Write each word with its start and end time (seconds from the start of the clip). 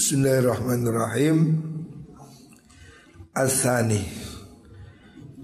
Bismillahirrahmanirrahim. 0.00 1.60
Asani 3.36 4.00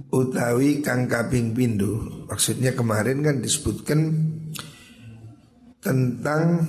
Utawi 0.08 0.80
kang 0.80 1.04
kaping 1.04 1.52
pindu 1.52 2.25
Maksudnya 2.25 2.72
kemarin 2.72 3.21
kan 3.21 3.45
disebutkan 3.45 4.16
Tentang 5.77 6.64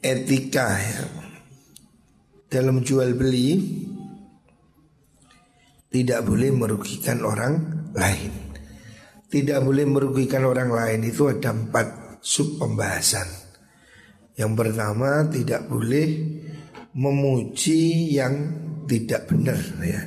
Etika 0.00 0.72
ya. 0.80 1.04
Dalam 2.48 2.80
jual 2.80 3.12
beli 3.12 3.52
Tidak 5.92 6.20
boleh 6.24 6.48
merugikan 6.48 7.20
orang 7.28 7.54
lain. 7.92 8.32
Tidak 9.28 9.60
boleh 9.60 9.84
merugikan 9.84 10.48
orang 10.48 10.72
lain 10.72 11.04
Itu 11.04 11.28
ada 11.28 11.52
empat 11.52 12.16
sub 12.24 12.56
pembahasan 12.56 13.43
yang 14.34 14.58
pertama 14.58 15.22
tidak 15.30 15.70
boleh 15.70 16.42
memuji 16.98 18.14
yang 18.18 18.34
tidak 18.90 19.30
benar 19.30 19.58
ya. 19.78 20.02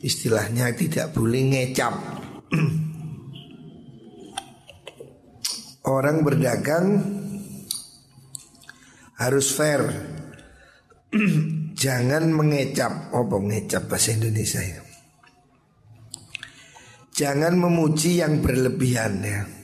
Istilahnya 0.00 0.72
tidak 0.72 1.12
boleh 1.12 1.42
ngecap. 1.52 1.94
Orang 5.88 6.24
berdagang 6.24 6.86
harus 9.20 9.52
fair. 9.52 9.84
Jangan 11.76 12.24
mengecap. 12.32 13.12
Apa 13.12 13.36
ngecap 13.36 13.84
bahasa 13.88 14.16
Indonesia 14.16 14.64
ya? 14.64 14.80
Jangan 17.18 17.58
memuji 17.58 18.22
yang 18.22 18.38
berlebihan 18.40 19.18
ya 19.26 19.57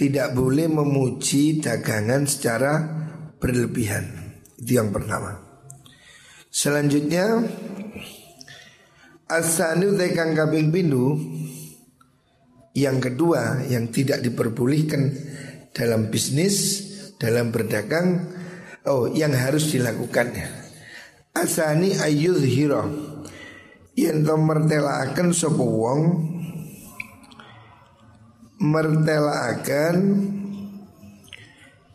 tidak 0.00 0.32
boleh 0.32 0.64
memuji 0.64 1.60
dagangan 1.60 2.24
secara 2.24 2.72
berlebihan. 3.36 4.32
Itu 4.56 4.80
yang 4.80 4.96
pertama. 4.96 5.36
Selanjutnya 6.48 7.46
Asanu 9.30 9.94
tekang 9.94 10.34
kabing 10.34 10.74
bindu 10.74 11.14
Yang 12.74 13.06
kedua 13.06 13.62
yang 13.70 13.94
tidak 13.94 14.18
diperbolehkan 14.18 15.14
dalam 15.70 16.10
bisnis 16.10 16.82
Dalam 17.22 17.54
berdagang 17.54 18.34
Oh 18.82 19.06
yang 19.14 19.30
harus 19.30 19.70
dilakukannya 19.70 20.50
Asani 21.38 21.94
hiro 21.94 22.82
Yang 23.94 24.18
to 24.26 24.34
mertelaaken 24.34 25.30
sapa 25.30 25.62
wong 28.60 28.68
mertelaakan 28.68 29.96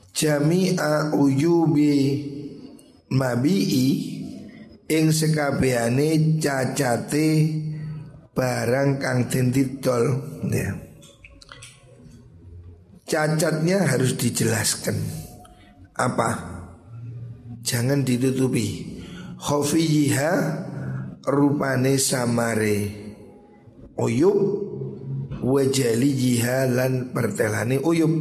jami'a 0.10 1.14
uyubi 1.14 2.26
mabi'i 3.14 3.90
ing 4.90 5.14
sekabehane 5.14 6.42
cacate 6.42 7.30
barang 8.34 8.92
kang 8.98 9.30
den 9.30 9.54
ya. 10.50 10.74
Cacatnya 13.06 13.86
harus 13.86 14.18
dijelaskan. 14.18 14.98
Apa? 15.94 16.58
Jangan 17.62 18.02
ditutupi. 18.02 18.98
Khofiyiha 19.38 20.34
rupane 21.30 22.02
samare 22.02 22.80
uyub 24.02 24.65
wajali 25.44 26.10
jihalan 26.14 27.12
pertelani 27.12 27.82
uyub. 27.82 28.14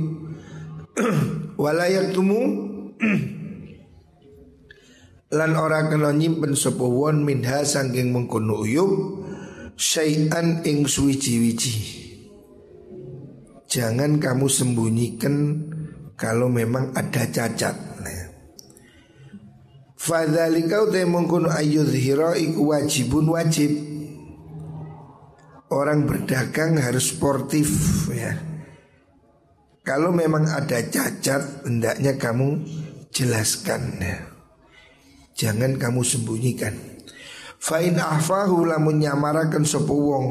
Walayak 1.61 2.15
tumu. 2.15 2.41
Lan 5.35 5.53
ora 5.59 5.91
kena 5.91 6.15
nyimpen 6.15 6.55
sapa 6.55 6.87
won 6.87 7.27
minha 7.27 7.67
saking 7.67 8.15
mengkono 8.15 8.63
uyub. 8.63 9.23
Syai'an 9.75 10.63
ing 10.63 10.87
suwiji-wiji. 10.87 11.75
Jangan 13.67 14.23
kamu 14.23 14.47
sembunyikan 14.47 15.35
kalau 16.15 16.47
memang 16.47 16.95
ada 16.95 17.27
cacat. 17.27 17.75
Nah. 17.99 18.31
Fadzalika 19.99 20.87
utai 20.87 21.03
mengkono 21.03 21.51
ayyudhira 21.51 22.39
iku 22.39 22.71
wajibun 22.71 23.35
wajib 23.35 23.94
orang 25.75 26.07
berdagang 26.07 26.79
harus 26.79 27.11
sportif 27.11 27.69
ya. 28.15 28.39
Kalau 29.85 30.15
memang 30.15 30.49
ada 30.49 30.81
cacat, 30.81 31.67
hendaknya 31.69 32.17
kamu 32.17 32.65
jelaskan 33.13 34.01
ya. 34.01 34.17
Jangan 35.35 35.77
kamu 35.77 36.01
sembunyikan. 36.01 36.73
Fa'in 37.61 38.01
ahfahu 38.01 38.65
lamun 38.65 39.03
nyamarakan 39.03 39.67
sapa 39.67 39.93
wong 39.93 40.27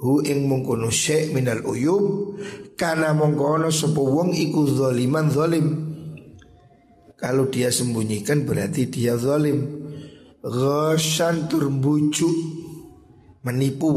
hu 0.00 0.24
ing 0.24 0.48
mungkono 0.48 0.88
syek 0.88 1.36
minal 1.36 1.60
uyub 1.62 2.34
kana 2.74 3.12
mongkono 3.12 3.68
sapa 3.68 4.00
wong 4.00 4.34
iku 4.34 4.66
zaliman 4.66 5.30
zalim. 5.30 5.66
Kalau 7.20 7.52
dia 7.52 7.68
sembunyikan 7.68 8.48
berarti 8.48 8.88
dia 8.88 9.14
zalim. 9.14 9.78
Ghasyan 10.40 11.52
turbucu 11.52 12.32
menipu 13.44 13.92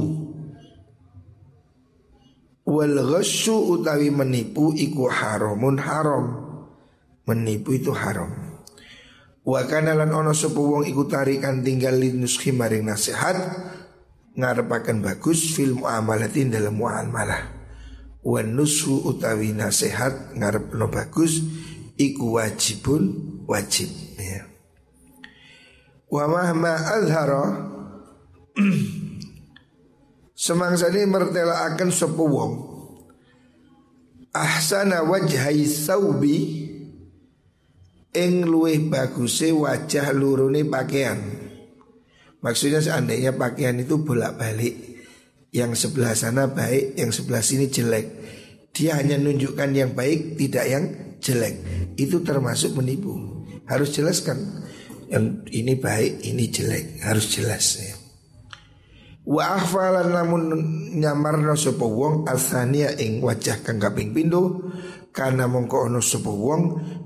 Wal 2.63 2.95
ghasyu 2.95 3.75
utawi 3.75 4.07
menipu 4.07 4.71
iku 4.71 5.11
haramun 5.11 5.83
haram. 5.83 6.25
Menipu 7.27 7.75
itu 7.75 7.91
haram. 7.91 8.31
Wa 9.43 9.67
kana 9.67 9.91
lan 9.91 10.15
ono 10.15 10.31
sapa 10.31 10.55
wong 10.55 10.87
iku 10.87 11.03
tarikan 11.03 11.59
tinggal 11.59 11.99
linuski 11.99 12.55
maring 12.55 12.87
nasihat 12.87 13.35
ngarepaken 14.39 15.03
bagus 15.03 15.51
fil 15.51 15.75
muamalati 15.75 16.47
dalam 16.47 16.79
muamalah. 16.79 17.51
Wa 18.23 18.39
nusu 18.39 19.03
utawi 19.03 19.51
nasihat 19.51 20.31
ngarepno 20.31 20.87
bagus 20.87 21.43
iku 21.99 22.39
wajibun 22.39 23.03
wajib 23.43 23.91
ya. 24.15 24.47
Wa 26.07 26.31
mahma 26.31 26.79
azhara 26.79 27.43
Semangsa 30.43 30.91
ini 30.91 31.07
mertela 31.07 31.71
akan 31.71 31.87
sepu 31.87 32.27
wong. 32.27 32.53
Ahsana 34.35 34.99
wajhai 35.07 35.63
saubi. 35.63 36.67
Ing 38.11 38.43
luwih 38.43 38.91
baguse 38.91 39.55
wajah 39.55 40.11
lurune 40.11 40.67
pakaian. 40.67 41.15
Maksudnya 42.43 42.83
seandainya 42.83 43.39
pakaian 43.39 43.79
itu 43.79 44.03
bolak 44.03 44.35
balik 44.35 44.75
Yang 45.55 45.87
sebelah 45.87 46.11
sana 46.11 46.51
baik, 46.51 46.99
yang 46.99 47.15
sebelah 47.15 47.39
sini 47.39 47.71
jelek. 47.71 48.05
Dia 48.75 48.99
hanya 48.99 49.15
nunjukkan 49.15 49.71
yang 49.71 49.95
baik, 49.95 50.35
tidak 50.35 50.65
yang 50.67 50.85
jelek. 51.23 51.55
Itu 51.95 52.19
termasuk 52.19 52.75
menipu. 52.75 53.15
Harus 53.63 53.95
jelaskan 53.95 54.67
Yang 55.07 55.47
ini 55.55 55.79
baik, 55.79 56.19
ini 56.27 56.51
jelek. 56.51 56.99
Harus 56.99 57.31
jelas 57.31 57.79
ya 57.79 58.02
Wa 59.23 59.55
ahfalan 59.55 60.11
namun 60.11 60.43
nyamarno 60.99 61.55
sapa 61.55 61.87
wong 61.87 62.27
asania 62.27 62.91
ing 62.99 63.23
wajah 63.23 63.63
kang 63.63 63.79
kaping 63.79 64.11
pindho 64.11 64.67
karena 65.15 65.47
mongko 65.47 65.87
ono 65.87 66.03
sapa 66.03 66.27
wong 66.27 66.61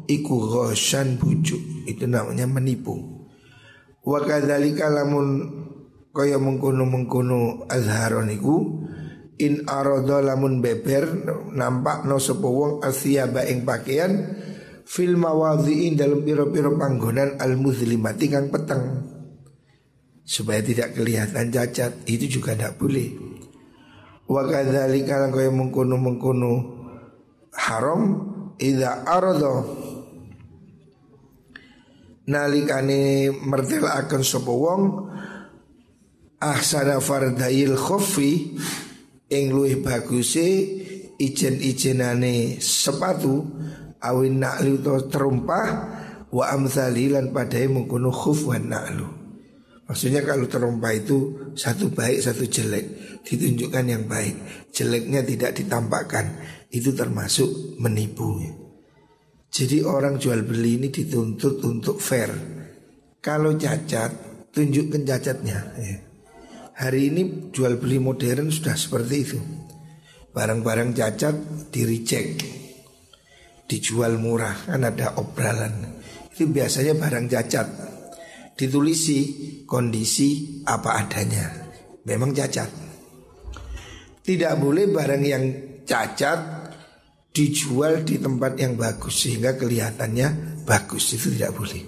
iku 0.10 0.36
ghasyan 0.50 1.22
bujuk 1.22 1.86
itu 1.86 2.10
namanya 2.10 2.50
menipu. 2.50 3.22
Wa 4.02 4.26
kadzalika 4.26 4.90
lamun 4.90 5.46
kaya 6.10 6.42
mengkono-mengkono 6.42 7.70
azharon 7.70 8.34
iku 8.34 8.82
in 9.38 9.70
arada 9.70 10.18
lamun 10.18 10.58
beber 10.58 11.06
nampak 11.54 12.10
no 12.10 12.18
sapa 12.18 12.50
wong 12.50 12.82
asyaba 12.82 13.46
ing 13.46 13.62
pakaian 13.62 14.34
fil 14.90 15.14
mawadhi'in 15.14 15.94
dalam 15.94 16.26
piro-piro 16.26 16.74
panggonan 16.82 17.38
al 17.38 17.54
muslimati 17.62 18.26
kang 18.26 18.50
peteng 18.50 19.17
supaya 20.28 20.60
tidak 20.60 20.92
kelihatan 20.92 21.48
cacat 21.48 22.04
itu 22.04 22.28
juga 22.40 22.52
tidak 22.52 22.76
boleh. 22.76 23.16
Wa 24.28 24.44
kadzalika 24.44 25.24
lan 25.24 25.32
kaya 25.32 25.48
mengkono-mengkono 25.56 26.54
haram 27.56 28.02
idza 28.60 29.08
arada 29.08 29.64
nalikane 32.28 33.32
mertelakaken 33.32 34.20
sapa 34.28 34.52
wong 34.52 34.82
ahsana 36.44 37.00
fardail 37.00 37.80
khuffi 37.80 38.60
ing 39.32 39.56
luwih 39.56 39.80
baguse 39.80 40.48
ijen-ijenane 41.16 42.60
sepatu 42.60 43.48
awin 44.04 44.44
na'li 44.44 44.76
to 44.84 45.08
terumpah 45.08 45.68
wa 46.30 46.44
amsalilan 46.52 47.32
padai 47.32 47.72
mengkono 47.72 48.12
khuf 48.12 48.52
wa 48.52 48.60
na'lu 48.60 49.17
Maksudnya 49.88 50.20
kalau 50.28 50.52
terompah 50.52 50.92
itu 50.92 51.18
satu 51.56 51.96
baik 51.96 52.20
satu 52.20 52.44
jelek 52.44 52.86
ditunjukkan 53.24 53.86
yang 53.88 54.04
baik, 54.04 54.36
jeleknya 54.76 55.24
tidak 55.24 55.56
ditampakkan 55.56 56.26
itu 56.72 56.92
termasuk 56.92 57.80
menipu. 57.80 58.36
Jadi 59.48 59.80
orang 59.88 60.20
jual 60.20 60.44
beli 60.44 60.76
ini 60.76 60.92
dituntut 60.92 61.64
untuk 61.64 62.04
fair. 62.04 62.30
Kalau 63.24 63.56
cacat, 63.56 64.12
tunjukkan 64.52 65.08
cacatnya. 65.08 65.60
Ya. 65.80 65.98
Hari 66.78 67.02
ini 67.10 67.22
jual 67.50 67.80
beli 67.80 67.98
modern 67.98 68.52
sudah 68.52 68.76
seperti 68.78 69.16
itu. 69.24 69.40
Barang-barang 70.36 70.94
cacat 70.94 71.36
di 71.74 71.82
reject, 71.88 72.46
dijual 73.66 74.22
murah 74.22 74.54
kan 74.68 74.86
ada 74.86 75.18
obralan. 75.18 75.98
Itu 76.30 76.46
biasanya 76.54 76.94
barang 76.94 77.26
cacat. 77.26 77.68
Ditulisi 78.58 79.20
kondisi 79.70 80.62
apa 80.66 80.98
adanya. 81.06 81.46
Memang 82.10 82.34
cacat. 82.34 82.70
Tidak 84.26 84.54
boleh 84.58 84.90
barang 84.90 85.24
yang 85.24 85.46
cacat 85.86 86.40
dijual 87.30 88.02
di 88.02 88.18
tempat 88.18 88.58
yang 88.58 88.74
bagus 88.74 89.30
sehingga 89.30 89.54
kelihatannya 89.54 90.58
bagus 90.66 91.14
itu 91.14 91.38
tidak 91.38 91.54
boleh. 91.54 91.84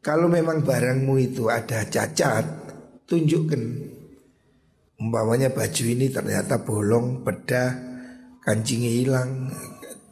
Kalau 0.00 0.32
memang 0.32 0.64
barangmu 0.64 1.14
itu 1.20 1.52
ada 1.52 1.84
cacat, 1.84 2.44
tunjukkan. 3.04 3.62
Umpamanya 4.96 5.52
baju 5.52 5.84
ini 5.84 6.08
ternyata 6.08 6.64
bolong, 6.64 7.20
bedah, 7.20 7.70
kancingnya 8.40 8.92
hilang, 8.96 9.52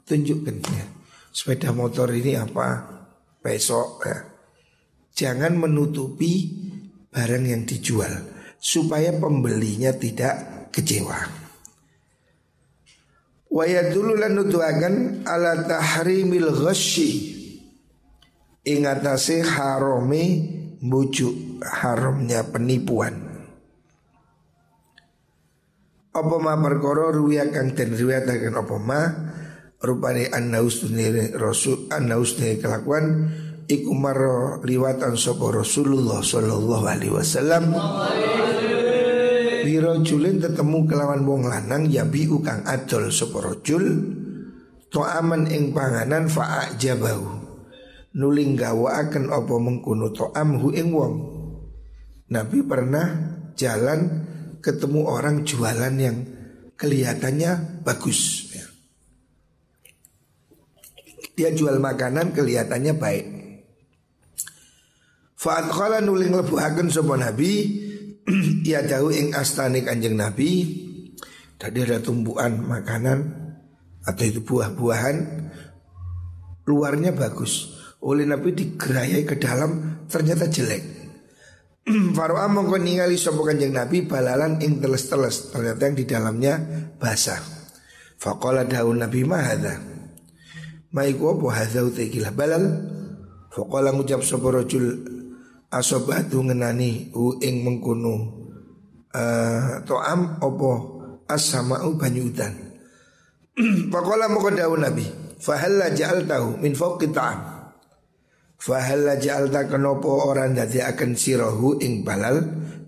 tunjukkan 0.05 0.56
ya. 0.61 0.87
Sepeda 1.32 1.72
motor 1.72 2.12
ini 2.12 2.37
apa? 2.37 2.69
Besok 3.40 4.05
ya. 4.05 4.33
Jangan 5.14 5.55
menutupi 5.55 6.50
barang 7.14 7.44
yang 7.46 7.62
dijual 7.62 8.11
supaya 8.58 9.14
pembelinya 9.14 9.94
tidak 9.94 10.66
kecewa. 10.75 11.44
Wa 13.55 13.64
dulu 13.94 14.19
lan 14.19 14.34
nuduhaken 14.34 15.22
ala 15.22 15.62
tahrimil 15.70 16.50
ghasyi 16.50 17.12
ing 18.66 18.82
atase 18.90 19.46
harame 19.46 20.50
bujuk 20.82 21.62
haramnya 21.62 22.50
penipuan. 22.50 23.14
Apa 26.11 26.37
ma 26.43 26.58
perkara 26.58 27.14
ruwiya 27.14 27.55
kang 27.55 27.78
den 27.78 27.94
apa 27.94 28.76
ma 28.82 29.00
rupane 29.78 30.31
annausne 30.34 31.34
rasul 31.38 31.87
annausne 31.90 32.58
kelakuan 32.58 33.31
iku 33.69 33.93
maro 33.96 34.61
liwatan 34.61 35.16
sapa 35.16 35.50
Rasulullah 35.50 36.20
sallallahu 36.20 36.84
alaihi 36.84 37.14
wasallam. 37.14 37.72
Birojulin 39.64 40.44
tetemu 40.44 40.84
kelawan 40.84 41.25
wong 41.25 41.49
lanang 41.49 41.88
ya 41.88 42.05
biu 42.05 42.44
kang 42.44 42.62
adol 42.69 43.08
sapa 43.08 43.40
rajul 43.40 43.84
to 44.93 45.00
aman 45.00 45.49
ing 45.49 45.72
panganan 45.72 46.28
fa 46.28 46.69
ajabahu 46.69 47.44
nuling 48.14 48.55
akan 48.61 49.25
apa 49.32 49.55
mengkuno 49.58 50.12
to 50.12 50.28
amhu 50.37 50.70
ing 50.70 50.93
wong. 50.93 51.14
Nabi 52.31 52.64
pernah 52.64 53.06
jalan 53.56 54.25
ketemu 54.61 55.00
orang 55.05 55.44
jualan 55.44 55.94
yang 55.99 56.16
kelihatannya 56.76 57.82
bagus 57.84 58.52
ya. 58.52 58.64
Dia 61.34 61.50
jual 61.50 61.82
makanan 61.82 62.31
kelihatannya 62.31 62.94
baik 62.94 63.44
Fa'at 65.44 65.69
khala 65.69 66.00
nuling 66.00 66.32
lebuhaken 66.32 66.88
sapa 66.88 67.20
Nabi 67.20 67.69
ya 68.64 68.81
jauh 68.81 69.12
ing 69.12 69.37
astane 69.37 69.85
kanjeng 69.85 70.17
Nabi 70.17 70.73
tadi 71.61 71.85
ada 71.85 72.00
tumbuhan 72.00 72.64
makanan 72.64 73.44
atau 74.08 74.25
itu 74.25 74.41
buah-buahan 74.41 75.17
luarnya 76.64 77.12
bagus. 77.12 77.76
Oleh 78.00 78.25
Nabi 78.25 78.56
digerayai 78.56 79.29
ke 79.29 79.37
dalam 79.37 80.00
ternyata 80.08 80.49
jelek. 80.49 80.81
Faro'a 82.17 82.49
mongko 82.49 82.81
ningali 82.81 83.20
sapa 83.20 83.44
kanjeng 83.44 83.76
Nabi 83.76 84.08
balalan 84.08 84.64
ing 84.64 84.81
teles-teles 84.81 85.52
ternyata 85.52 85.93
yang 85.93 85.97
di 86.00 86.05
dalamnya 86.08 86.55
basah. 86.97 87.44
Faqala 88.17 88.64
daun 88.64 89.05
Nabi 89.05 89.20
mahadha 89.29 89.76
Maiku 90.97 91.37
apa? 91.37 91.47
Hadha 91.52 91.85
utakilah 91.85 92.32
balal. 92.32 92.64
Faqala 93.52 93.93
ngucap 93.93 94.25
sapa 94.25 94.49
rajul 94.49 95.13
asobatu 95.75 96.47
ngenani 96.47 97.11
u 97.19 97.43
ing 97.43 97.67
mengkono 97.67 98.15
uh, 99.11 99.82
to'am 99.82 100.38
opo 100.38 100.71
as-sama'u 101.26 101.99
banyu 101.99 102.31
Pakola 103.91 104.26
moko 104.35 104.50
daun 104.50 104.82
Nabi 104.82 105.25
Fahalla 105.44 105.93
ja'al 105.93 106.25
tahu 106.25 106.56
min 106.56 106.73
fauqi 106.73 107.12
ta'am. 107.12 107.38
Fahalla 108.56 109.21
ja'al 109.21 109.53
ta 109.53 109.69
kenopo 109.69 110.25
orang 110.25 110.56
dadi 110.56 110.81
akan 110.81 111.12
sirohu 111.12 111.76
ing 111.85 112.00
balal 112.00 112.41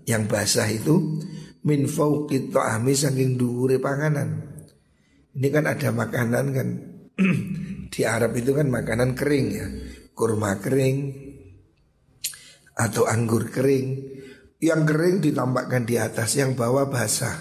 yang 0.09 0.25
basah 0.25 0.65
itu? 0.65 1.21
Min 1.69 1.85
fauqi 1.85 2.49
ta'ami 2.49 2.97
saking 2.97 3.37
dhuwure 3.37 3.77
panganan. 3.77 4.41
Ini 5.37 5.47
kan 5.53 5.69
ada 5.69 5.93
makanan 5.93 6.45
kan. 6.49 6.67
Di 7.93 8.01
Arab 8.09 8.33
itu 8.33 8.57
kan 8.57 8.67
makanan 8.73 9.13
kering 9.13 9.47
ya, 9.53 9.67
kurma 10.17 10.57
kering, 10.57 11.26
atau 12.77 13.09
anggur 13.09 13.49
kering. 13.49 14.15
Yang 14.57 14.81
kering 14.89 15.17
ditambahkan 15.21 15.83
di 15.85 15.97
atas, 15.97 16.37
yang 16.37 16.53
bawah 16.53 16.89
basah. 16.89 17.33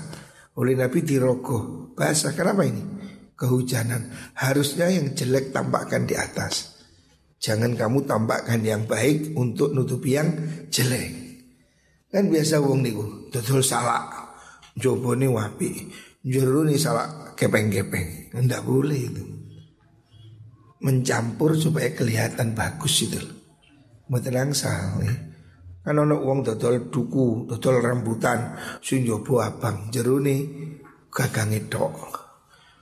Oleh 0.57 0.77
Nabi 0.77 1.05
dirogoh 1.05 1.93
basah. 1.93 2.33
Kenapa 2.33 2.65
ini? 2.65 2.81
Kehujanan. 3.37 4.33
Harusnya 4.37 4.89
yang 4.89 5.13
jelek 5.13 5.53
tampakkan 5.53 6.09
di 6.09 6.17
atas. 6.17 6.77
Jangan 7.37 7.77
kamu 7.77 8.09
tampakkan 8.09 8.65
yang 8.65 8.89
baik 8.89 9.37
untuk 9.37 9.77
nutupi 9.77 10.17
yang 10.17 10.33
jelek. 10.73 11.13
Kan 12.09 12.33
biasa 12.33 12.65
wong 12.65 12.81
niku 12.81 13.29
dodol 13.29 13.61
salah. 13.61 14.09
Jobo 14.77 15.13
nih 15.13 15.29
wapi. 15.29 15.71
Juru 16.25 16.65
nih 16.65 16.81
salah 16.81 17.37
kepeng-kepeng. 17.37 18.33
Enggak 18.33 18.65
boleh 18.65 18.99
itu. 18.99 19.25
Mencampur 20.81 21.57
supaya 21.57 21.93
kelihatan 21.93 22.57
bagus 22.57 23.05
itu. 23.05 23.21
Mboten 24.09 24.37
angsal. 24.37 25.01
Kan 25.87 26.03
ana 26.03 26.19
wong 26.19 26.43
dodol 26.43 26.91
duku, 26.91 27.47
dodol 27.47 27.79
rambutan 27.79 28.59
sing 28.83 29.07
jowo 29.07 29.39
abang, 29.39 29.87
jerone 29.95 30.35
gagange 31.15 31.71
tok. 31.71 31.95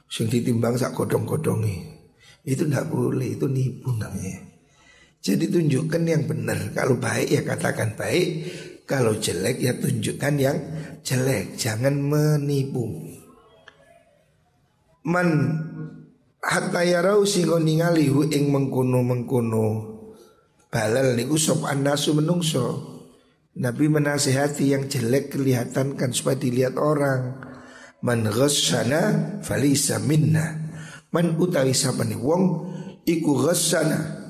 Sing 0.09 0.33
ditimbang 0.33 0.81
sak 0.81 0.97
godong-godonge. 0.97 2.01
Itu 2.49 2.65
ndak 2.65 2.89
boleh, 2.89 3.37
itu 3.37 3.45
nipu 3.45 3.93
namanya. 3.93 4.41
Jadi 5.21 5.53
tunjukkan 5.53 6.01
yang 6.01 6.25
benar. 6.25 6.73
Kalau 6.73 6.97
baik 6.97 7.29
ya 7.29 7.45
katakan 7.45 7.93
baik, 7.93 8.25
kalau 8.89 9.21
jelek 9.21 9.61
ya 9.61 9.77
tunjukkan 9.77 10.35
yang 10.41 10.57
jelek. 11.05 11.61
Jangan 11.61 12.01
menipu. 12.01 12.89
Man 15.05 15.29
hatta 16.41 16.81
yarau 16.89 17.29
sing 17.29 17.53
ningali 17.53 18.09
ing 18.33 18.49
mengkono 18.49 19.05
mengkono 19.05 19.67
balal 20.73 21.17
niku 21.17 21.37
sop 21.37 21.69
anasu 21.69 22.17
menungso 22.17 22.94
Nabi 23.55 23.87
menasihati 23.87 24.75
yang 24.75 24.91
jelek 24.91 25.39
kelihatan 25.39 25.95
kan 25.95 26.11
supaya 26.11 26.35
dilihat 26.35 26.75
orang. 26.75 27.39
Man 28.03 28.27
ghassana 28.27 29.39
falisa 29.47 30.03
minna. 30.03 30.75
Man 31.15 31.39
utawi 31.39 31.71
sapane 31.71 32.19
wong 32.19 32.43
iku 33.07 33.39
ghassana. 33.47 34.27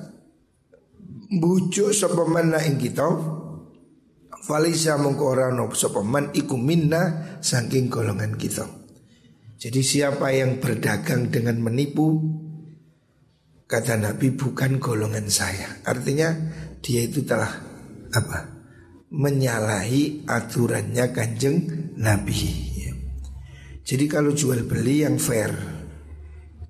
Bujuk 1.35 1.97
sapa 1.97 2.29
manna 2.29 2.61
ing 2.61 2.77
kita. 2.77 3.09
Falisa 4.45 5.01
mongko 5.01 5.25
ora 5.25 5.49
ono 5.49 5.73
sapa 5.73 6.05
man 6.05 6.29
iku 6.37 6.61
minna 6.61 7.41
saking 7.41 7.89
golongan 7.89 8.37
kita. 8.37 8.69
Jadi 9.57 9.81
siapa 9.81 10.29
yang 10.37 10.61
berdagang 10.61 11.33
dengan 11.33 11.57
menipu 11.57 12.21
Kata 13.65 13.97
Nabi 13.97 14.37
bukan 14.37 14.77
golongan 14.77 15.33
saya 15.33 15.81
Artinya 15.89 16.37
dia 16.85 17.01
itu 17.01 17.25
telah 17.25 17.49
apa 18.13 18.54
menyalahi 19.15 20.27
aturannya 20.27 21.15
kanjeng 21.15 21.57
Nabi. 21.95 22.39
Jadi 23.85 24.05
kalau 24.11 24.35
jual 24.35 24.65
beli 24.67 25.07
yang 25.07 25.21
fair, 25.21 25.53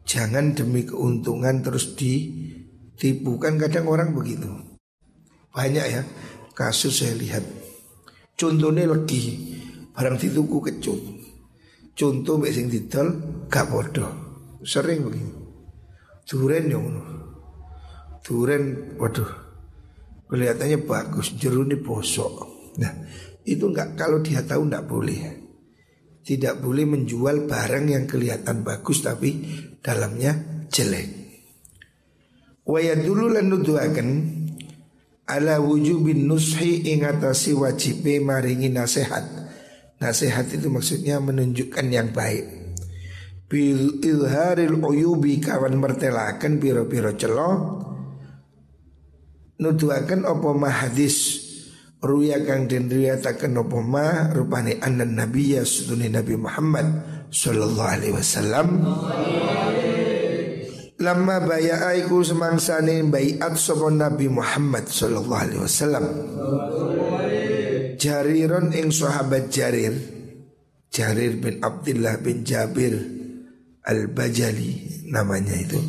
jangan 0.04 0.52
demi 0.52 0.84
keuntungan 0.84 1.62
terus 1.64 1.96
ditipu 1.96 3.40
kan 3.40 3.56
kadang 3.56 3.88
orang 3.88 4.12
begitu. 4.12 4.50
Banyak 5.54 5.86
ya 5.88 6.02
kasus 6.52 7.00
saya 7.00 7.14
lihat. 7.16 7.46
Contohnya 8.34 8.90
lagi 8.90 9.54
barang 9.94 10.18
dituku 10.18 10.58
kecut. 10.58 11.00
Contoh 11.94 12.42
mbak 12.42 12.50
sing 12.50 12.66
didol 12.66 13.14
gak 13.46 13.70
bodoh. 13.70 14.10
Sering 14.66 15.06
begini. 15.06 15.32
Duren 16.26 16.66
yang 16.66 16.82
Duren 18.24 18.96
waduh 18.96 19.43
kelihatannya 20.34 20.82
bagus, 20.82 21.38
jeruni 21.38 21.78
bosok. 21.78 22.34
Nah, 22.82 22.92
itu 23.46 23.70
enggak 23.70 23.94
kalau 23.94 24.18
dia 24.18 24.42
tahu 24.42 24.66
enggak 24.66 24.90
boleh. 24.90 25.20
Tidak 26.26 26.58
boleh 26.58 26.84
menjual 26.90 27.46
barang 27.46 27.84
yang 27.86 28.10
kelihatan 28.10 28.66
bagus 28.66 29.06
tapi 29.06 29.46
dalamnya 29.78 30.66
jelek. 30.66 31.08
Wa 32.66 32.80
dulu 32.96 33.30
lan 33.30 33.46
nuduhaken 33.52 34.08
ala 35.28 35.60
wujubin 35.60 36.26
nushi 36.26 36.82
ing 36.90 37.06
atase 37.06 37.54
wajibe 37.54 38.18
maringi 38.18 38.72
nasihat. 38.72 39.22
Nasihat 40.02 40.50
itu 40.50 40.66
maksudnya 40.72 41.22
menunjukkan 41.22 41.86
yang 41.92 42.10
baik. 42.10 42.74
Bil 43.46 44.02
ilharil 44.02 44.82
uyubi 44.82 45.38
kawan 45.38 45.78
mertelakan 45.78 46.58
piro-piro 46.58 47.12
celo 47.14 47.50
nuduhaken 49.60 50.26
apa 50.26 50.48
mah 50.50 50.74
hadis 50.86 51.44
ruya 52.04 52.42
kang 52.44 52.68
den 52.68 52.90
riwayataken 52.90 53.56
apa 53.56 53.78
ma 53.80 54.28
rupane 54.34 54.76
annan 54.82 55.16
nabiyya 55.16 55.64
sunni 55.64 56.12
nabi 56.12 56.36
Muhammad 56.36 56.86
sallallahu 57.32 57.90
alaihi 57.90 58.14
wasallam 58.14 58.68
Lama 60.94 61.42
baya 61.42 61.90
aiku 61.90 62.22
semangsane 62.22 63.02
baiat 63.10 63.58
sapa 63.58 63.90
Nabi 63.90 64.30
Muhammad 64.30 64.86
sallallahu 64.86 65.42
alaihi 65.42 65.60
wasallam. 65.60 66.06
Jariron 67.98 68.70
ing 68.70 68.94
sahabat 68.94 69.50
Jarir. 69.50 69.90
Jarir 70.94 71.42
bin 71.42 71.58
Abdullah 71.60 72.22
bin 72.22 72.46
Jabir 72.46 72.94
Al-Bajali 73.82 75.04
namanya 75.10 75.58
itu. 75.58 75.82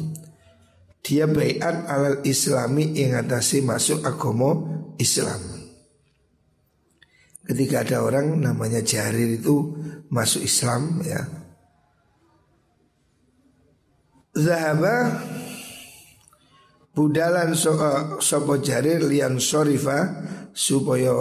Dia 1.06 1.30
baiat 1.30 1.86
alal 1.86 2.26
islami 2.26 2.98
ing 2.98 3.14
atasi 3.14 3.62
masuk 3.62 4.02
agama 4.02 4.58
Islam. 4.98 5.38
Ketika 7.46 7.86
ada 7.86 8.02
orang 8.02 8.42
namanya 8.42 8.82
Jarir 8.82 9.38
itu 9.38 9.78
masuk 10.10 10.42
Islam 10.42 11.06
ya 11.06 11.22
Zahaba 14.36 15.22
budalan 16.92 17.54
so, 17.54 17.78
uh, 17.78 18.18
sopo 18.18 18.58
lian 18.60 19.40
sorifa 19.40 20.26
supaya 20.52 21.14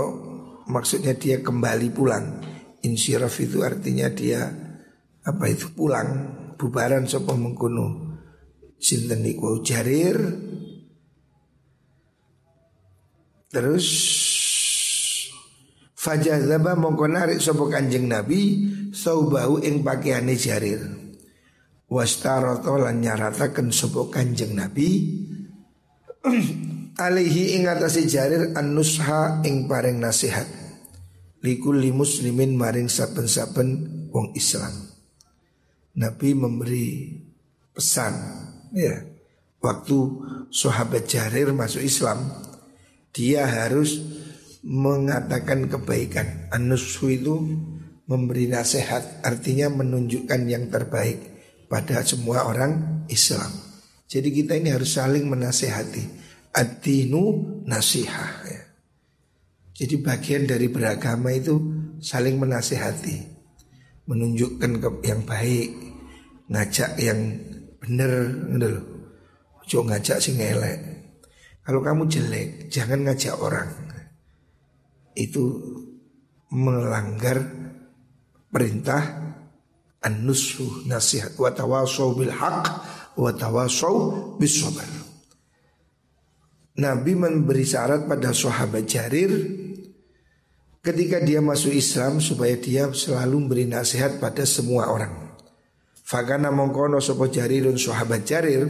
maksudnya 0.67 1.15
dia 1.15 1.39
kembali 1.45 1.95
pulang. 1.95 2.41
Insiraf 2.83 3.39
itu 3.39 3.61
artinya 3.63 4.09
dia 4.09 4.49
apa 5.29 5.45
itu 5.47 5.71
pulang 5.77 6.09
bubaran 6.59 7.07
sopo 7.07 7.37
mengkuno 7.39 8.04
sinten 8.85 9.25
niku 9.25 9.65
jarir 9.65 10.21
terus 13.49 13.89
Fajazaba 16.05 16.77
mongko 16.77 17.09
narik 17.09 17.41
sapa 17.41 17.65
Kanjeng 17.65 18.13
Nabi 18.13 18.61
saubahu 18.93 19.65
ing 19.65 19.81
pakaiane 19.81 20.37
jarir. 20.37 20.85
Wastaroto 21.89 22.77
lan 22.77 23.01
nyarataken 23.01 23.73
sapa 23.73 24.13
Kanjeng 24.13 24.53
Nabi 24.53 25.17
alaihi 27.05 27.57
ing 27.57 27.65
atase 27.65 28.05
Jarir 28.05 28.53
an-nusha 28.53 29.41
ing 29.49 29.65
paring 29.65 29.97
nasihat 29.97 30.45
likulli 31.41 31.89
muslimin 31.89 32.53
maring 32.53 32.93
saben-saben 32.93 33.69
wong 34.13 34.37
Islam. 34.37 34.77
Nabi 35.97 36.37
memberi 36.37 37.17
pesan 37.73 38.44
ya 38.75 39.07
waktu 39.63 39.97
sahabat 40.51 41.07
Jarir 41.07 41.55
masuk 41.55 41.81
Islam 41.81 42.29
dia 43.15 43.47
harus 43.47 44.03
mengatakan 44.65 45.71
kebaikan. 45.71 46.51
An-nushu 46.51 47.15
itu 47.15 47.37
memberi 48.11 48.51
nasihat 48.51 49.23
artinya 49.23 49.71
menunjukkan 49.71 50.41
yang 50.51 50.69
terbaik 50.73 51.21
pada 51.71 52.03
semua 52.03 52.49
orang 52.49 53.05
Islam. 53.07 53.49
Jadi 54.09 54.29
kita 54.35 54.59
ini 54.59 54.75
harus 54.75 54.97
saling 54.97 55.29
menasehati. 55.31 56.27
Ad-dinu 56.55 57.23
nasihah 57.67 58.35
ya. 58.47 58.63
Jadi 59.75 59.99
bagian 59.99 60.47
dari 60.47 60.71
beragama 60.71 61.35
itu 61.35 61.59
saling 61.99 62.39
menasehati, 62.39 63.27
menunjukkan 64.07 65.03
yang 65.03 65.27
baik, 65.27 65.75
ngajak 66.47 66.95
yang 67.03 67.35
benar, 67.85 68.13
gitu 68.57 68.67
loh. 68.73 68.85
Jangan 69.69 69.87
ngajak 69.97 70.19
sing 70.21 70.41
elek. 70.41 70.79
Kalau 71.65 71.81
kamu 71.81 72.09
jelek, 72.09 72.49
jangan 72.73 73.05
ngajak 73.09 73.37
orang. 73.41 73.69
Itu 75.17 75.61
melanggar 76.53 77.41
perintah 78.53 79.03
an-nusu 80.05 80.85
nasihat 80.85 81.33
wa 81.41 81.49
tawasau 81.49 82.13
bil 82.13 82.31
haq 82.31 82.63
wa 83.17 83.31
tawasau 83.33 84.37
bis. 84.37 84.61
Nabi 86.75 87.15
memberi 87.15 87.65
syarat 87.65 88.05
pada 88.05 88.35
sahabat 88.35 88.85
Jarir 88.85 89.33
ketika 90.85 91.23
dia 91.25 91.41
masuk 91.41 91.73
Islam 91.73 92.21
supaya 92.21 92.59
dia 92.61 92.91
selalu 92.93 93.49
memberi 93.49 93.65
nasihat 93.65 94.21
pada 94.21 94.45
semua 94.45 94.93
orang. 94.93 95.24
Fakana 96.15 96.55
mongkono 96.55 97.03
sopo 97.03 97.27
Jarirun 97.27 97.75
sahabat 97.75 98.23
Jarir 98.23 98.63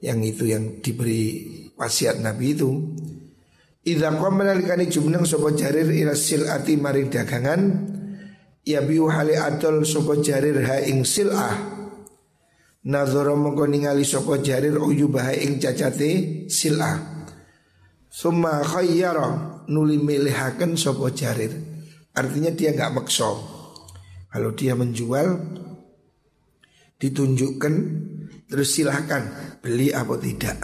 yang 0.00 0.24
itu 0.24 0.48
yang 0.48 0.80
diberi 0.80 1.44
wasiat 1.76 2.16
Nabi 2.24 2.56
itu. 2.56 2.96
Idza 3.84 4.08
qam 4.16 4.40
menalikani 4.40 4.88
jumnang 4.88 5.28
sopo 5.28 5.52
Jarir 5.52 5.84
ila 5.84 6.16
silati 6.16 6.80
maring 6.80 7.12
dagangan 7.12 7.60
ya 8.64 8.80
biu 8.80 9.12
hale 9.12 9.36
adol 9.36 9.84
sopo 9.84 10.16
jarir 10.16 10.64
ha 10.64 10.80
ing 10.80 11.04
silah. 11.04 11.76
Nazara 12.88 13.36
mongko 13.36 13.68
ningali 13.68 14.00
sapa 14.00 14.40
jarir 14.40 14.80
uyubah 14.80 15.36
ing 15.36 15.60
cacate 15.60 16.48
silah. 16.48 17.28
Summa 18.08 18.64
khayyara 18.64 19.60
nuli 19.68 20.00
milihaken 20.00 20.72
sopo 20.80 21.12
jarir. 21.12 21.52
Artinya 22.16 22.48
dia 22.48 22.72
nggak 22.72 22.96
makso 22.96 23.30
Kalau 24.32 24.56
dia 24.56 24.72
menjual 24.72 25.28
Ditunjukkan 26.98 27.74
Terus 28.48 28.68
silahkan 28.72 29.22
beli 29.60 29.92
apa 29.92 30.16
tidak. 30.16 30.56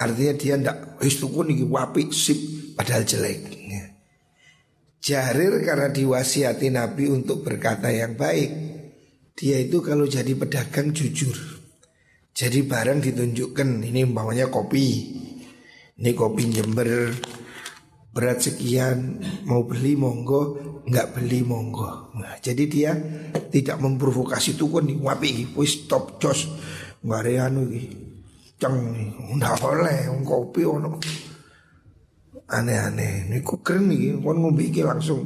Artinya 0.00 0.34
dia 0.34 0.54
ndak 0.56 0.98
Wis 1.04 1.20
tuku 1.20 1.44
niki 1.44 1.64
wapi 1.68 2.08
sip 2.08 2.38
padahal 2.74 3.04
jelek. 3.04 3.52
Jarir 5.04 5.60
karena 5.60 5.92
diwasiati 5.92 6.72
Nabi 6.72 7.12
untuk 7.12 7.44
berkata 7.44 7.92
yang 7.92 8.16
baik 8.16 8.48
Dia 9.36 9.60
itu 9.60 9.84
kalau 9.84 10.08
jadi 10.08 10.32
pedagang 10.32 10.96
jujur. 10.96 11.36
Jadi 12.32 12.64
barang 12.64 13.04
ditunjukkan 13.04 13.84
Ini 13.84 14.08
umpamanya 14.08 14.48
kopi. 14.48 15.12
Ini 16.00 16.10
kopi 16.16 16.42
Jember 16.48 17.12
Berat 18.14 18.46
sekian 18.46 19.18
Mau 19.44 19.66
beli 19.66 19.98
monggo 19.98 20.56
Nggak 20.86 21.18
beli 21.18 21.42
monggo 21.42 22.14
nah, 22.14 22.38
Jadi 22.38 22.64
dia 22.70 22.94
tidak 23.50 23.82
memprovokasi 23.82 24.54
itu 24.54 24.70
kan 24.70 24.86
Wapi 24.86 25.58
wis 25.58 25.90
top 25.90 26.22
jos 26.22 26.46
Nggak 27.02 27.20
ada 27.26 27.50
anu 27.50 27.66
Ceng 28.56 28.76
Nggak 29.34 29.58
boleh 29.58 29.98
Kopi 30.22 30.62
ono 30.62 30.96
aneh-aneh. 32.48 33.28
Niku 33.30 33.60
keren 33.64 33.88
nih, 33.88 34.20
kon 34.20 34.40
ngombe 34.40 34.68
iki 34.68 34.84
langsung 34.84 35.24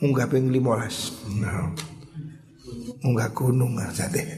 munggah 0.00 0.28
ping 0.28 0.48
15. 0.48 1.40
Nah. 1.40 1.72
Munggah 3.00 3.32
gunung 3.32 3.80
deh. 3.80 4.28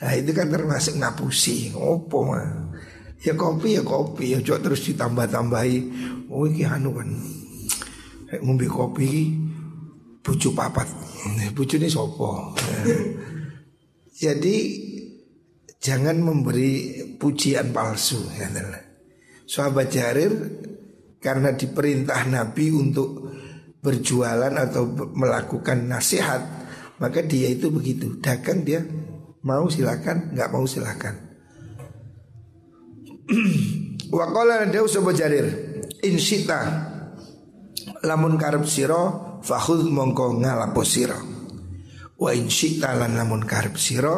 Nah 0.00 0.12
itu 0.16 0.32
kan 0.32 0.48
termasuk 0.48 0.96
ngapusi. 0.96 1.76
Opo 1.76 2.32
mah. 2.32 2.72
Ya 3.24 3.32
kopi 3.32 3.80
ya 3.80 3.82
kopi 3.82 4.36
ya 4.36 4.38
cok 4.44 4.60
terus 4.60 4.84
ditambah-tambahi. 4.92 5.76
Oh 6.28 6.44
iki 6.44 6.66
anu 6.66 6.92
kan. 6.96 7.10
ngombe 8.42 8.66
kopi 8.66 9.32
bucu 10.20 10.50
papat. 10.52 10.88
Bucu 11.54 11.78
ini 11.78 11.88
sopo. 11.88 12.52
Jadi 14.16 14.56
jangan 15.80 16.18
memberi 16.18 17.04
pujian 17.20 17.70
palsu 17.70 18.18
ya 18.34 18.50
Sahabat 19.46 19.94
Jarir 19.94 20.32
karena 21.22 21.54
diperintah 21.54 22.26
Nabi 22.26 22.74
untuk 22.74 23.30
berjualan 23.78 24.50
atau 24.50 24.90
melakukan 25.14 25.86
nasihat 25.86 26.42
maka 26.98 27.22
dia 27.22 27.54
itu 27.54 27.70
begitu 27.70 28.18
dagang 28.18 28.66
dia 28.66 28.82
mau 29.46 29.70
silakan 29.70 30.34
nggak 30.34 30.50
mau 30.50 30.66
silakan 30.66 31.25
Wakola 34.16 34.66
sapa 34.86 35.10
jarir 35.10 35.46
insita 36.02 36.60
lamun 38.06 38.38
karep 38.38 38.62
siro 38.64 39.38
fakhud 39.42 39.86
mongko 39.90 40.38
ngalapo 40.42 40.86
siro 40.86 41.18
wa 42.16 42.30
insita 42.30 42.94
lan 42.94 43.18
lamun 43.18 43.42
karep 43.42 43.74
siro 43.74 44.16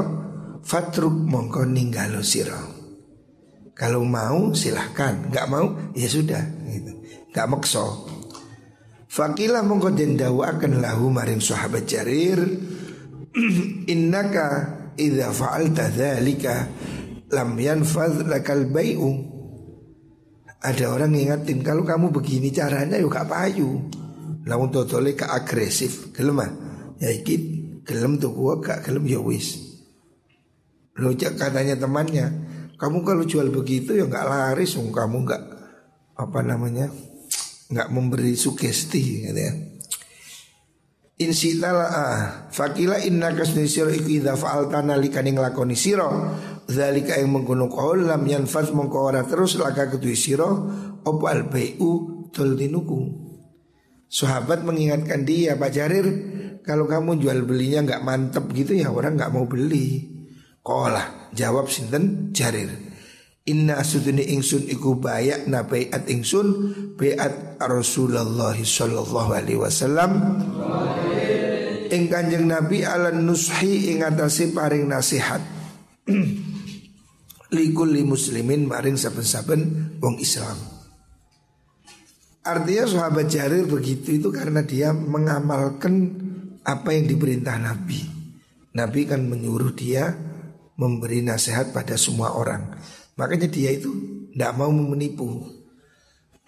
fatruk 0.61 1.17
mongko 1.17 1.65
ninggalo 1.65 2.21
siro 2.21 2.79
kalau 3.79 4.03
mau 4.03 4.51
silahkan. 4.59 5.31
Gak 5.31 5.47
mau 5.47 5.71
ya 5.95 6.11
sudah 6.11 6.43
gitu. 6.67 6.93
Gak 7.31 7.47
makso 7.47 8.11
Fakilah 9.09 9.63
mongko 9.63 9.95
den 9.95 10.19
akan 10.19 10.83
lahu 10.83 11.09
maring 11.15 11.39
sahabat 11.39 11.87
Jarir 11.87 12.43
Innaka 13.95 14.47
idza 14.99 15.31
fa'alta 15.31 15.95
dzalika 15.95 16.67
lam 17.33 17.57
yanfadh 17.57 18.25
lakal 18.25 18.69
bai'u 18.69 19.39
Ada 20.59 20.91
orang 20.91 21.15
ngingetin 21.15 21.63
kalau 21.63 21.87
kamu 21.87 22.11
begini 22.11 22.51
caranya 22.51 22.99
yuk 22.99 23.15
gak 23.15 23.31
payu. 23.31 23.87
Lamun 24.43 24.75
totole 24.75 25.15
ke 25.15 25.23
agresif, 25.23 26.11
gelem 26.11 26.43
ah. 26.43 26.51
Ya 26.99 27.15
iki 27.15 27.37
gelem 27.87 28.19
tuh 28.19 28.35
gua 28.35 28.59
gak 28.59 28.83
gelem 28.83 29.07
ya 29.07 29.23
wis. 29.23 29.55
Lo 30.99 31.15
katanya 31.15 31.79
temannya, 31.79 32.27
kamu 32.75 33.07
kalau 33.07 33.23
jual 33.23 33.55
begitu 33.55 33.95
ya 33.95 34.11
nggak 34.11 34.27
laris, 34.27 34.75
kamu 34.75 35.17
nggak 35.31 35.43
apa 36.19 36.41
namanya 36.43 36.91
nggak 37.71 37.89
memberi 37.95 38.35
sugesti 38.35 39.31
gitu 39.31 39.39
ya. 39.39 39.55
Insitala 41.19 41.87
ah 41.87 42.23
fakila 42.51 42.99
inna 43.03 43.31
kasni 43.35 43.67
siro 43.67 43.91
iku 43.91 44.11
idha 44.23 44.35
fa'alta 44.39 44.83
nalika 44.83 45.23
ning 45.23 45.39
lakoni 45.39 45.75
siro 45.75 46.11
Zalika 46.69 47.17
yang 47.17 47.33
menggunung 47.33 47.73
kaul 47.73 48.05
lam 48.05 48.29
yanfas 48.29 48.77
mongko 48.77 49.09
terus 49.25 49.57
laka 49.57 49.89
ketui 49.89 50.13
siro 50.13 50.69
Opo 51.01 51.25
al 51.25 51.49
bayu 51.49 52.29
tol 52.29 52.61
dinuku 52.61 53.25
Sahabat 54.09 54.69
mengingatkan 54.69 55.25
dia 55.25 55.57
Pak 55.57 55.71
Jarir 55.73 56.07
Kalau 56.69 56.85
kamu 56.85 57.17
jual 57.17 57.49
belinya 57.49 57.81
nggak 57.81 58.05
mantep 58.05 58.45
gitu 58.53 58.77
ya 58.77 58.93
orang 58.93 59.17
nggak 59.17 59.33
mau 59.33 59.49
beli. 59.49 60.05
Kolah 60.61 61.33
jawab 61.33 61.73
sinten? 61.73 62.29
Jarir. 62.37 62.69
Inna 63.49 63.81
asuduni 63.81 64.37
ingsun 64.37 64.69
iku 64.69 65.01
bayak 65.01 65.49
na 65.49 65.65
bayat 65.65 66.05
ingsun 66.05 66.49
bayat 67.01 67.57
Rasulullah 67.57 68.53
sallallahu 68.53 69.31
alaihi 69.33 69.57
wasallam. 69.57 70.45
Ing 71.89 72.13
Kanjeng 72.13 72.45
Nabi 72.45 72.85
ala 72.85 73.17
nushi 73.17 73.97
ing 73.97 74.05
atase 74.05 74.53
paring 74.53 74.93
nasihat 74.93 75.41
likuli 77.53 78.05
muslimin 78.05 78.69
maring 78.69 78.97
saben-saben 78.97 79.95
wong 80.01 80.21
Islam. 80.21 80.57
Artinya 82.49 82.85
sahabat 82.89 83.29
Jarir 83.29 83.69
begitu 83.69 84.17
itu 84.17 84.33
karena 84.33 84.65
dia 84.65 84.97
mengamalkan 84.97 86.17
apa 86.65 86.97
yang 86.97 87.05
diperintah 87.05 87.61
Nabi. 87.61 88.01
Nabi 88.73 89.01
kan 89.05 89.21
menyuruh 89.29 89.77
dia 89.77 90.17
memberi 90.81 91.21
nasihat 91.21 91.77
pada 91.77 91.99
semua 92.01 92.33
orang. 92.33 92.73
Makanya 93.21 93.51
dia 93.53 93.75
itu 93.75 93.91
tidak 94.33 94.55
mau 94.55 94.71
menipu, 94.71 95.45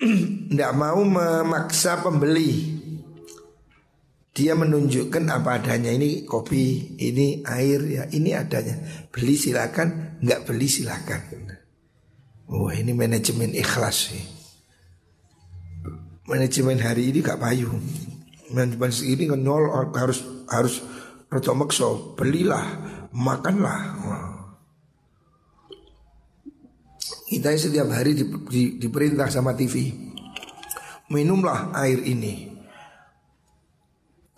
tidak 0.01 0.73
mau 0.81 1.03
memaksa 1.05 2.01
pembeli. 2.01 2.80
Dia 4.31 4.55
menunjukkan 4.55 5.27
apa 5.27 5.59
adanya 5.59 5.91
ini 5.91 6.23
kopi, 6.23 6.95
ini 7.03 7.43
air 7.43 7.81
ya 7.83 8.05
ini 8.15 8.31
adanya. 8.31 8.79
Beli 9.11 9.35
silakan, 9.35 10.19
nggak 10.23 10.47
beli 10.47 10.69
silakan. 10.71 11.21
Wah 12.51 12.75
ini 12.75 12.95
manajemen 12.95 13.51
ikhlas 13.55 14.11
sih. 14.11 14.23
Manajemen 16.31 16.79
hari 16.79 17.11
ini 17.11 17.27
gak 17.27 17.43
payu. 17.43 17.75
Manajemen 18.55 18.91
ini 19.03 19.25
kan 19.27 19.41
nol 19.43 19.67
harus 19.99 20.23
harus 20.47 20.79
rotok 21.27 21.55
makso 21.59 21.89
belilah, 22.15 22.67
makanlah. 23.11 23.81
Wah. 24.07 24.31
Kita 27.31 27.55
setiap 27.55 27.87
hari 27.95 28.19
di, 28.19 28.27
di, 28.27 28.63
diperintah 28.75 29.31
sama 29.31 29.55
TV 29.55 29.95
Minumlah 31.15 31.71
air 31.79 32.03
ini 32.03 32.50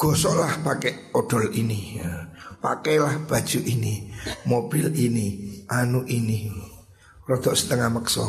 Gosoklah 0.03 0.67
pakai 0.67 1.15
odol 1.15 1.47
ini 1.55 2.03
ya. 2.03 2.27
Pakailah 2.59 3.23
baju 3.23 3.61
ini 3.63 4.11
Mobil 4.51 4.91
ini 4.99 5.27
Anu 5.71 6.03
ini. 6.11 6.51
Rodok 7.23 7.55
setengah 7.55 7.87
makso 7.87 8.27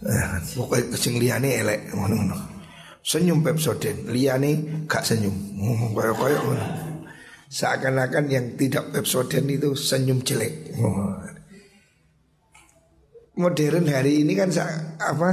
nah, 0.00 0.40
Pokoknya 0.40 0.96
kesing 0.96 1.20
liane 1.20 1.60
elek 1.60 1.92
Senyum 3.04 3.44
Pepsoden 3.44 4.08
Liane 4.08 4.88
gak 4.88 5.04
senyum. 5.04 5.36
Kayak-kayak 5.92 6.40
Seakan-akan 7.52 8.24
yang 8.32 8.56
tidak 8.56 8.88
Pepsoden 8.88 9.44
itu 9.52 9.76
senyum 9.76 10.24
jelek. 10.24 10.72
Modern 13.36 13.84
hari 13.84 14.24
ini 14.24 14.32
kan 14.32 14.48
apa 14.96 15.30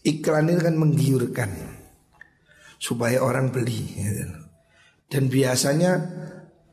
iklan 0.00 0.48
itu 0.48 0.60
kan 0.64 0.76
menggiurkan 0.80 1.75
supaya 2.76 3.24
orang 3.24 3.52
beli 3.52 3.80
gitu. 3.96 4.24
dan 5.06 5.30
biasanya 5.30 5.92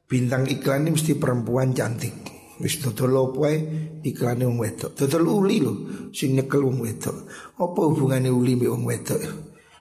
bintang 0.10 0.46
iklan 0.46 0.86
ini 0.86 0.94
mesti 0.94 1.18
perempuan 1.18 1.74
cantik. 1.74 2.14
Wis 2.62 2.78
total 2.78 3.18
lopo 3.18 3.50
iklan 4.06 4.46
wong 4.46 4.62
wedok. 4.62 4.94
Uli 5.26 5.58
lo 5.58 5.74
sing 6.14 6.38
nyekel 6.38 6.62
wong 6.62 6.86
wedok. 6.86 7.26
Apa 7.58 7.82
hubungannya 7.90 8.30
uli 8.30 8.54
mbek 8.54 8.70
wong 8.70 8.86
wedok? 8.86 9.22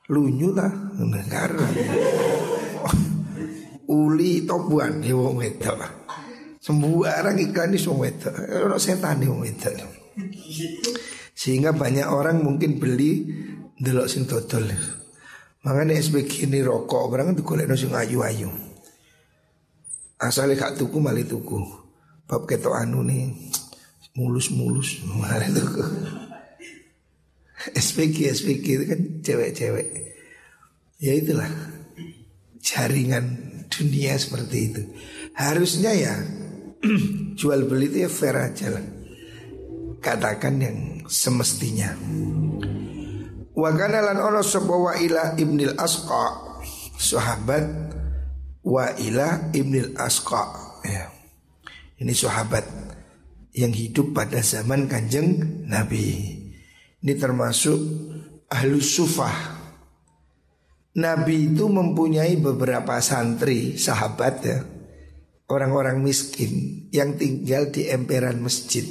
Lunyu 0.09 0.57
ta? 0.57 0.73
Ngar 0.97 1.53
uli 3.93 4.49
topuan 4.49 5.05
ya 5.05 5.13
wong 5.13 5.37
wedok. 5.37 5.79
Sembarang 6.65 7.37
iklan 7.37 7.77
ini 7.77 7.85
wong 7.85 7.99
wedok. 8.01 8.35
Ono 8.67 8.77
setan 8.81 9.21
wong 9.21 9.45
wedok. 9.45 9.77
Sehingga 11.37 11.77
banyak 11.77 12.09
orang 12.09 12.41
mungkin 12.41 12.81
beli 12.81 13.29
delok 13.77 14.09
sing 14.09 14.25
dodol. 14.25 14.65
Makanya 15.63 15.95
SBG 15.95 16.51
ini 16.51 16.59
rokok 16.59 17.07
barang 17.07 17.39
itu 17.39 17.43
kulit 17.47 17.71
sing 17.79 17.95
ayu-ayu. 17.95 18.51
Asalnya 20.19 20.59
gak 20.59 20.83
tuku 20.83 20.99
malah 20.99 21.23
tuku. 21.23 21.59
Bab 22.27 22.47
keto 22.51 22.75
anu 22.75 23.07
nih 23.07 23.31
mulus-mulus 24.19 25.03
malah 25.23 25.47
tuku. 25.47 25.83
SPG 27.79 28.17
SPG 28.35 28.67
itu 28.67 28.85
kan 28.91 29.01
cewek-cewek. 29.23 29.87
Ya 30.99 31.15
itulah 31.15 31.51
jaringan 32.59 33.39
dunia 33.71 34.19
seperti 34.19 34.59
itu. 34.71 34.83
Harusnya 35.39 35.95
ya 35.95 36.15
jual 37.39 37.71
beli 37.71 37.87
itu 37.87 38.07
ya 38.07 38.11
fair 38.11 38.35
aja 38.35 38.67
lah 38.75 38.87
katakan 40.03 40.59
yang 40.59 40.79
semestinya. 41.07 41.95
Wa 43.53 43.69
kana 43.77 44.01
lan 44.01 44.17
ono 44.17 44.41
sapa 44.41 44.73
wa 44.73 44.97
ila 44.97 45.37
ibnil 45.37 45.77
asqa 45.77 46.57
sahabat 46.97 47.65
wa 48.65 48.89
ila 48.97 49.53
ibnil 49.53 49.93
asqa 50.01 50.43
ya. 50.89 51.13
Ini 52.01 52.13
sahabat 52.17 52.65
yang 53.53 53.77
hidup 53.77 54.17
pada 54.17 54.41
zaman 54.41 54.89
Kanjeng 54.89 55.63
Nabi. 55.69 56.41
Ini 57.05 57.13
termasuk 57.21 57.79
ahlu 58.49 58.81
sufah. 58.81 59.61
Nabi 60.93 61.53
itu 61.53 61.69
mempunyai 61.73 62.37
beberapa 62.37 63.01
santri 63.01 63.81
sahabat 63.81 64.35
ya 64.45 64.61
Orang-orang 65.49 66.05
miskin 66.05 66.85
yang 66.93 67.17
tinggal 67.17 67.73
di 67.73 67.89
emperan 67.89 68.45
masjid 68.45 68.85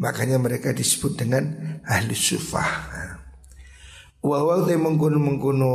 Makanya 0.00 0.40
mereka 0.40 0.74
disebut 0.74 1.14
dengan 1.14 1.44
ahli 1.86 2.16
sufah. 2.16 2.72
Wa 4.24 4.40
wa 4.40 4.64
mengkuno 4.64 5.20
mengkuno 5.20 5.72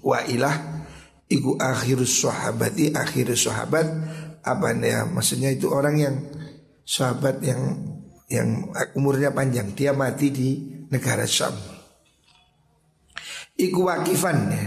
wa 0.00 0.18
ilah 0.24 0.88
iku 1.28 1.60
akhirus 1.60 2.24
sahabati 2.24 2.96
akhirus 2.96 3.44
sahabat 3.44 3.84
apa 4.40 4.72
ya 4.80 5.04
maksudnya 5.04 5.52
itu 5.52 5.68
orang 5.68 5.96
yang 6.00 6.16
sahabat 6.88 7.44
yang 7.44 7.60
yang 8.32 8.72
umurnya 8.96 9.36
panjang 9.36 9.76
dia 9.76 9.92
mati 9.92 10.32
di 10.32 10.48
negara 10.88 11.28
Syam. 11.28 11.52
Iku 13.54 13.86
wakifan 13.86 14.38
ya. 14.50 14.66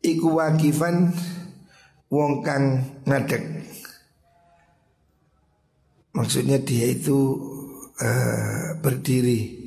Iku 0.00 0.40
wakifan 0.40 1.12
wong 2.08 2.40
kang 2.40 2.80
ngadeg. 3.04 3.68
Maksudnya 6.16 6.58
dia 6.62 6.90
itu 6.90 7.38
uh, 8.00 8.80
berdiri 8.80 9.59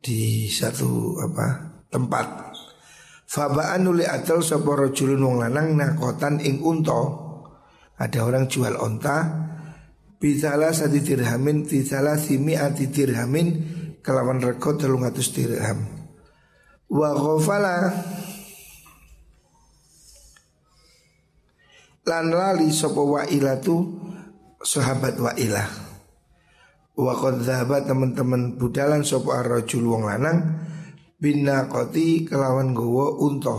di 0.00 0.48
satu 0.48 1.20
apa 1.20 1.46
tempat. 1.92 2.26
Fabaan 3.30 3.86
nuli 3.86 4.02
atal 4.02 4.42
sapa 4.42 4.74
rajulun 4.74 5.22
wong 5.22 5.36
lanang 5.46 5.78
nakotan 5.78 6.42
ing 6.42 6.58
unta. 6.64 7.30
Ada 8.00 8.24
orang 8.24 8.48
jual 8.48 8.80
onta 8.80 9.28
Bisala 10.16 10.72
sati 10.72 11.04
dirhamin 11.04 11.68
Bisala 11.68 12.16
simi 12.16 12.56
ati 12.56 12.88
dirhamin 12.88 13.48
Kelawan 14.00 14.40
rekod 14.40 14.80
telung 14.80 15.04
atus 15.04 15.36
dirham 15.36 15.84
Wa 16.88 17.12
ghafala 17.12 17.92
Lan 22.08 22.26
lali 22.32 22.72
sopa 22.72 23.04
wa 23.04 23.22
ilatu 23.28 23.84
Sahabat 24.64 25.20
wa 25.20 25.36
ilah 25.36 25.89
Wa 27.00 27.16
qad 27.16 27.40
teman-teman 27.88 28.60
budalan 28.60 29.00
sapa 29.00 29.40
ar-rajul 29.40 29.88
wong 29.88 30.04
lanang 30.04 30.60
binaqati 31.16 32.28
kelawan 32.28 32.76
gowo 32.76 33.24
unta. 33.24 33.56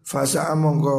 Fasa 0.00 0.56
mongko 0.56 0.98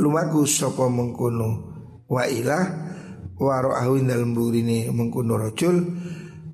lumaku 0.00 0.48
sapa 0.48 0.88
mengkono. 0.88 1.70
Wa 2.10 2.26
ilah 2.26 2.64
Waro'ahu 3.40 4.04
dalam 4.04 4.36
burini 4.36 4.90
mengkuno 4.92 5.40
rojul 5.40 5.80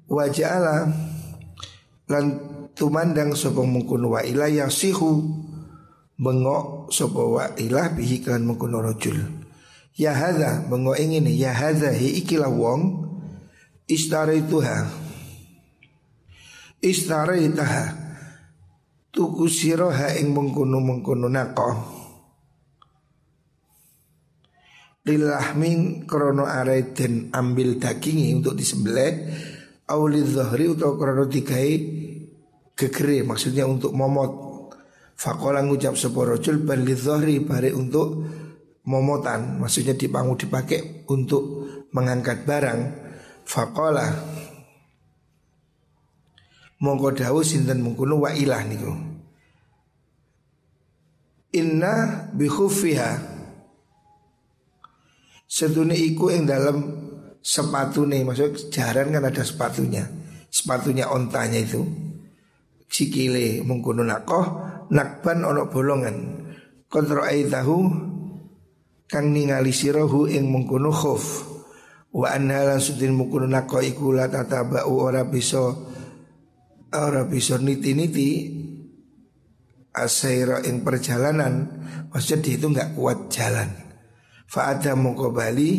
Waja'ala 0.07 0.87
Lan 2.07 2.25
tumandang 2.79 3.35
sopo 3.35 3.67
mengkuno 3.67 4.15
wa 4.15 4.23
ilah 4.23 4.47
yasihu 4.47 5.27
Bengok 6.15 6.95
sopo 6.95 7.41
wa 7.41 7.51
ilah 7.59 7.91
bihi 7.91 8.23
kan 8.23 8.47
mengkuno 8.47 8.79
rojul 8.79 9.19
Ya 9.97 10.13
hadha 10.13 10.65
bengok 10.69 11.01
ingin 11.01 11.25
Ya 11.33 11.57
hadha 11.57 11.93
hi 11.93 12.21
ikilah 12.21 12.53
wong 12.53 13.09
Istarituha 13.89 14.87
Istaritaha 16.85 17.85
Tuku 19.09 19.49
siroha 19.49 20.13
ing 20.21 20.37
mengkuno 20.37 21.33
nakoh 21.33 21.97
lilahmin 25.07 26.05
krono 26.05 26.45
arai 26.45 26.91
den 26.91 27.31
ambil 27.31 27.79
dagingi 27.79 28.35
untuk 28.35 28.59
disembelih. 28.59 29.31
Aulid 29.87 30.27
zahri 30.27 30.67
atau 30.67 30.99
krono 30.99 31.31
dikai 31.31 31.71
gegere 32.75 33.23
maksudnya 33.23 33.63
untuk 33.71 33.95
momot. 33.95 34.45
Fakola 35.17 35.65
ngucap 35.65 35.97
seporojul 35.97 36.67
balid 36.67 36.99
zahri 36.99 37.41
bare 37.41 37.71
untuk 37.73 38.27
momotan 38.87 39.59
maksudnya 39.59 39.99
dipangu 39.99 40.39
dipakai 40.39 41.07
untuk 41.11 41.67
mengangkat 41.91 42.47
barang 42.47 42.81
Fakola 43.47 44.07
Mongko 46.77 47.09
dawu 47.17 47.41
sinten 47.41 47.81
mengkuno 47.81 48.21
wa 48.21 48.37
ilah 48.37 48.61
niku. 48.69 48.93
Inna 51.57 52.29
bikhufiha 52.37 53.17
Setune 55.49 55.97
iku 55.97 56.29
yang 56.29 56.45
dalam 56.45 56.77
sepatu 57.41 58.05
nih 58.05 58.29
Maksudnya 58.29 58.61
jaran 58.69 59.09
kan 59.09 59.25
ada 59.25 59.41
sepatunya 59.41 60.05
Sepatunya 60.53 61.09
ontanya 61.09 61.57
itu 61.57 61.81
Sikile 62.93 63.65
mengkuno 63.65 64.05
nakoh 64.05 64.45
Nakban 64.93 65.49
ono 65.49 65.71
bolongan 65.73 66.45
Kontro 66.93 67.25
tahu 67.25 67.79
Kang 69.07 69.31
ningali 69.31 69.71
sirohu 69.71 70.27
ing 70.27 70.51
mengkuno 70.51 70.91
khuf. 70.91 71.47
Wa 72.11 72.35
anhalan 72.35 72.83
sudin 72.83 73.15
mengkuno 73.15 73.47
nakoh 73.47 73.83
iku 73.83 74.15
la 74.15 74.27
tataba'u 74.27 74.93
ora 74.93 75.27
bisa 75.27 75.63
Ora 76.97 77.27
bisa 77.27 77.59
niti-niti 77.61 78.31
Asaira 79.97 80.63
ing 80.65 80.85
perjalanan. 80.85 81.83
Maksudnya 82.13 82.41
dia 82.41 82.55
itu 82.57 82.67
nggak 82.73 82.93
kuat 82.95 83.33
jalan. 83.33 83.87
Fa'ada 84.47 84.95
mongko 84.95 85.35
bali 85.35 85.71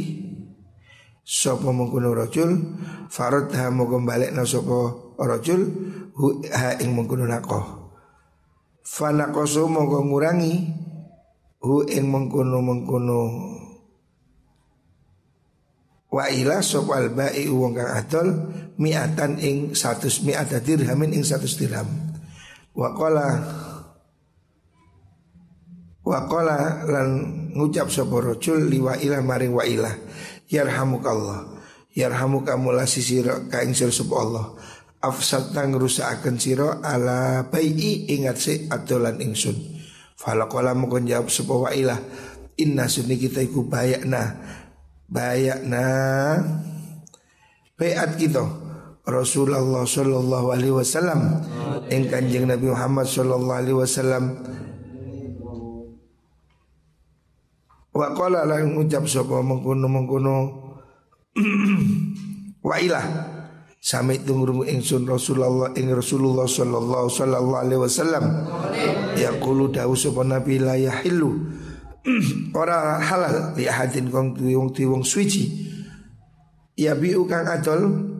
Sopo 1.27 1.75
mengkuno 1.75 2.15
rojul 2.15 2.79
Farad 3.11 3.51
ha 3.51 3.67
mongko 3.67 3.99
balik 4.03 4.31
na 4.31 4.47
sopo 4.47 5.15
rojul 5.19 5.61
Hu 6.15 6.43
ha 6.51 6.75
ing 6.79 6.95
mengkuno 6.95 7.27
nakoh 7.27 7.91
Fanakoso 8.83 9.67
mongko 9.67 10.07
ngurangi 10.07 10.53
Hu 11.57 11.81
ing 11.89 12.05
mengkuno 12.13 12.61
mengkuno 12.61 13.21
Wa 16.07 16.29
ila 16.31 16.63
sopo 16.63 16.95
alba'i 16.95 17.49
uwong 17.49 17.73
kang 17.75 17.91
adol 17.91 18.27
Mi'atan 18.77 19.41
ing 19.41 19.73
satus 19.73 20.21
mi'ata 20.21 20.61
dirhamin 20.61 21.09
ing 21.09 21.25
satus 21.25 21.57
dirham. 21.57 21.89
Wa 22.77 22.93
kola 22.93 23.27
Wa 26.05 26.29
kola 26.29 26.85
lan 26.85 27.09
ngucap 27.57 27.89
sapa 27.89 28.21
rajul 28.21 28.69
liwa 28.69 28.95
ilah 29.01 29.19
maring 29.25 29.51
wa 29.51 29.65
ilah 29.65 29.91
yarhamukallah 30.47 31.57
yarhamuka 31.91 32.55
mula 32.55 32.87
sisira 32.87 33.49
ka 33.49 33.65
ing 33.65 33.73
sira 33.73 33.91
sapa 33.91 34.15
Allah. 34.15 34.45
Afsad 35.03 35.51
tang 35.51 35.73
rusakaken 35.73 36.37
sira 36.37 36.79
ala 36.85 37.49
bai'i 37.49 38.13
ingat 38.13 38.37
se 38.37 38.53
adolan 38.69 39.19
ingsun 39.19 39.76
fala 40.17 40.49
mukon 40.73 41.05
jawab 41.05 41.29
wa 41.45 41.69
ilah 41.69 42.01
inna 42.57 42.89
sunni 42.89 43.15
kita 43.21 43.45
iku 43.45 43.63
bayakna. 43.69 44.35
Bayakna. 45.07 45.85
Bayat 47.77 48.17
kita. 48.17 48.43
Rasulullah 49.07 49.87
sallallahu 49.87 50.51
alaihi 50.51 50.75
wasallam. 50.75 51.47
Ing 51.87 52.11
Kanjeng 52.11 52.49
Nabi 52.49 52.67
Muhammad 52.67 53.07
sallallahu 53.07 53.55
alaihi 53.61 53.77
wasallam. 53.77 54.23
Wa 57.95 58.13
qala 58.13 58.45
lan 58.45 58.77
ngucap 58.77 59.09
sapa 59.09 59.41
mengkono 59.41 59.89
mengkono 59.89 60.35
wa 62.67 62.75
ilah 62.77 63.05
sami 63.87 64.19
tungrungu 64.19 64.67
ingsun 64.67 65.07
Rasulullah 65.07 65.71
ing 65.79 65.87
Rasulullah 65.95 66.43
sallallahu 66.43 67.07
sallallahu 67.07 67.55
alaihi 67.55 67.79
wasallam. 67.79 68.25
Yaqulu 69.15 69.71
dawu 69.71 69.95
sapa 69.95 70.27
nabi 70.27 70.59
la 70.59 70.75
yahillu. 70.75 71.31
Ora 72.59 72.99
halal 72.99 73.55
li 73.55 73.63
ahadin 73.63 74.11
kong 74.11 74.35
wong 74.43 74.75
wong 74.75 75.03
suci. 75.07 75.71
Ya 76.75 76.99
bi 76.99 77.15
kang 77.31 77.47
adol 77.47 78.11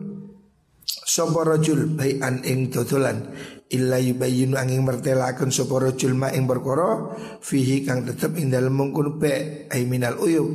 sapa 0.88 1.44
rajul 1.44 1.92
bai'an 2.00 2.40
ing 2.48 2.72
dodolan 2.72 3.28
illa 3.68 4.00
yubayyinu 4.00 4.56
angin 4.56 4.80
mertelakan 4.80 5.52
sapa 5.52 5.76
rajul 5.76 6.16
ma 6.16 6.32
ing 6.32 6.48
perkara 6.48 7.12
fihi 7.44 7.84
kang 7.84 8.08
tetep 8.08 8.32
ing 8.40 8.48
dalem 8.48 8.72
mungkun 8.72 9.20
be 9.20 9.68
ai 9.68 9.84
minal 9.84 10.16
uyub. 10.16 10.48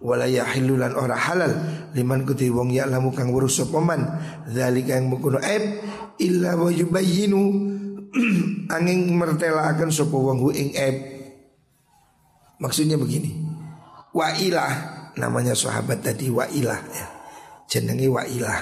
Wala 0.00 0.28
yahillu 0.28 0.80
lan 0.80 0.96
ora 0.96 1.16
halal 1.16 1.52
liman 1.92 2.24
kuti 2.24 2.48
wong 2.52 2.72
ya 2.72 2.88
lamu 2.88 3.12
kang 3.12 3.32
urus 3.32 3.64
sapa 3.64 3.80
man 3.80 4.00
zalika 4.48 4.96
yang 4.96 5.08
mungkun 5.08 5.40
aib. 5.40 5.80
Illa 6.20 6.52
wa 6.56 6.68
yubayyinu 6.68 7.40
angin 8.76 9.08
mertelakan 9.16 9.88
sapa 9.88 10.16
wong 10.16 10.52
ing 10.52 10.76
aib. 10.76 10.96
Maksudnya 12.60 13.00
begini 13.00 13.40
wa 14.12 14.36
ilah 14.36 14.72
namanya 15.16 15.56
sahabat 15.56 16.04
tadi 16.04 16.28
wa 16.28 16.44
ilah 16.44 16.80
ya. 16.92 17.06
Jenenge 17.72 18.04
wa 18.10 18.20
ilah 18.28 18.60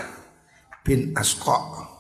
bin 0.87 1.11
asqa 1.19 1.98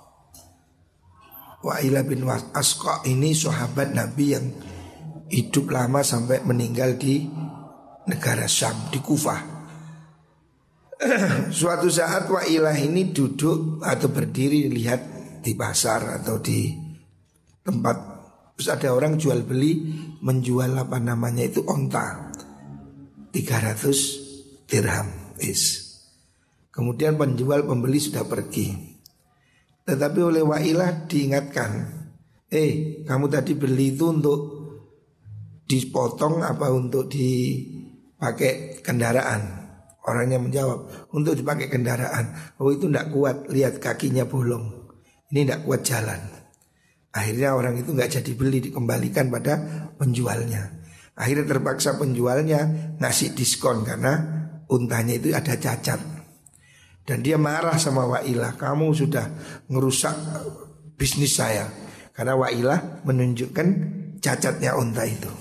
Wa'ilah 1.58 2.06
bin 2.06 2.22
Asqa 2.54 3.02
ini 3.08 3.34
sahabat 3.34 3.90
Nabi 3.90 4.26
yang 4.30 4.46
hidup 5.26 5.74
lama 5.74 6.06
sampai 6.06 6.46
meninggal 6.46 6.94
di 6.94 7.26
negara 8.06 8.46
Syam, 8.46 8.94
di 8.94 9.02
Kufah. 9.02 9.40
Suatu 11.58 11.90
saat 11.90 12.30
Wa'ilah 12.30 12.78
ini 12.78 13.10
duduk 13.10 13.82
atau 13.82 14.08
berdiri 14.10 14.70
lihat 14.70 15.00
di 15.42 15.54
pasar 15.58 16.22
atau 16.22 16.38
di 16.38 16.74
tempat 17.62 18.18
Terus 18.58 18.74
ada 18.74 18.90
orang 18.90 19.14
jual 19.22 19.46
beli 19.46 19.86
menjual 20.18 20.74
apa 20.74 20.98
namanya 20.98 21.46
itu 21.46 21.62
onta 21.62 22.34
300 23.30 24.66
dirham 24.66 25.06
is. 25.38 25.86
Kemudian 26.74 27.14
penjual 27.14 27.62
pembeli 27.62 28.02
sudah 28.02 28.26
pergi 28.26 28.97
tetapi 29.88 30.20
oleh 30.20 30.44
Wa'ilah 30.44 31.08
diingatkan 31.08 31.98
Eh 32.48 33.04
kamu 33.04 33.28
tadi 33.28 33.52
beli 33.52 33.92
itu 33.92 34.08
untuk 34.08 34.40
dipotong 35.68 36.40
apa 36.40 36.72
untuk 36.72 37.12
dipakai 37.12 38.80
kendaraan? 38.80 39.68
Orangnya 40.08 40.40
menjawab 40.40 41.12
untuk 41.12 41.36
dipakai 41.36 41.68
kendaraan. 41.68 42.56
Oh 42.56 42.72
itu 42.72 42.88
tidak 42.88 43.12
kuat 43.12 43.52
lihat 43.52 43.76
kakinya 43.76 44.24
bolong. 44.24 44.88
Ini 45.28 45.44
tidak 45.44 45.68
kuat 45.68 45.84
jalan. 45.84 46.20
Akhirnya 47.12 47.52
orang 47.52 47.76
itu 47.76 47.92
nggak 47.92 48.16
jadi 48.16 48.32
beli 48.32 48.64
dikembalikan 48.64 49.28
pada 49.28 49.60
penjualnya. 50.00 50.80
Akhirnya 51.20 51.52
terpaksa 51.52 52.00
penjualnya 52.00 52.96
ngasih 52.96 53.36
diskon 53.36 53.84
karena 53.84 54.24
untanya 54.72 55.20
itu 55.20 55.36
ada 55.36 55.52
cacat 55.52 56.00
dan 57.08 57.24
dia 57.24 57.40
marah 57.40 57.80
sama 57.80 58.04
Wa'ilah. 58.04 58.60
Kamu 58.60 58.92
sudah 58.92 59.24
ngerusak 59.72 60.12
bisnis 61.00 61.40
saya. 61.40 61.64
Karena 62.12 62.36
Wa'ilah 62.36 63.00
menunjukkan 63.08 63.66
cacatnya 64.20 64.76
unta 64.76 65.08
itu. 65.08 65.32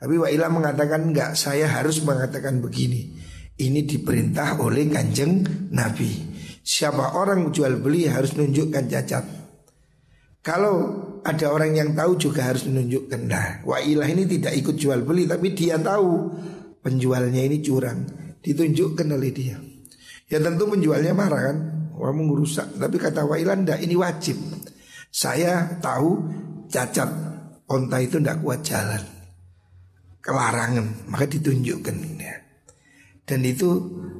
Tapi 0.00 0.14
Wa'ilah 0.16 0.48
mengatakan 0.48 1.12
enggak 1.12 1.36
Saya 1.36 1.68
harus 1.68 2.00
mengatakan 2.00 2.64
begini. 2.64 3.12
Ini 3.60 3.84
diperintah 3.84 4.64
oleh 4.64 4.88
kanjeng 4.88 5.44
Nabi. 5.76 6.08
Siapa 6.64 7.20
orang 7.20 7.52
jual 7.52 7.76
beli 7.84 8.08
harus 8.08 8.32
menunjukkan 8.32 8.84
cacat. 8.88 9.24
Kalau 10.40 10.76
ada 11.20 11.52
orang 11.52 11.76
yang 11.76 11.92
tahu 11.92 12.16
juga 12.16 12.48
harus 12.48 12.64
menunjukkan. 12.64 13.20
Nah 13.28 13.60
Wa'ilah 13.68 14.08
ini 14.08 14.24
tidak 14.24 14.56
ikut 14.56 14.80
jual 14.80 15.04
beli 15.04 15.28
Tapi 15.28 15.52
dia 15.52 15.76
tahu 15.76 16.32
penjualnya 16.80 17.44
ini 17.44 17.60
curang. 17.60 18.08
Ditunjukkan 18.40 19.08
oleh 19.12 19.32
dia 19.34 19.67
Ya 20.28 20.38
tentu 20.38 20.68
penjualnya 20.68 21.16
marah 21.16 21.52
kan 21.52 21.56
Kamu 21.96 22.22
merusak 22.28 22.76
Tapi 22.76 22.96
kata 23.00 23.24
Wailan 23.24 23.64
ini 23.80 23.96
wajib 23.96 24.36
Saya 25.08 25.80
tahu 25.80 26.20
cacat 26.68 27.08
Onta 27.68 27.98
itu 28.00 28.20
tidak 28.20 28.44
kuat 28.44 28.60
jalan 28.64 29.02
Kelarangan 30.20 31.08
Maka 31.08 31.24
ditunjukkan 31.24 31.96
ya. 32.20 32.36
Dan 33.28 33.44
itu 33.44 33.68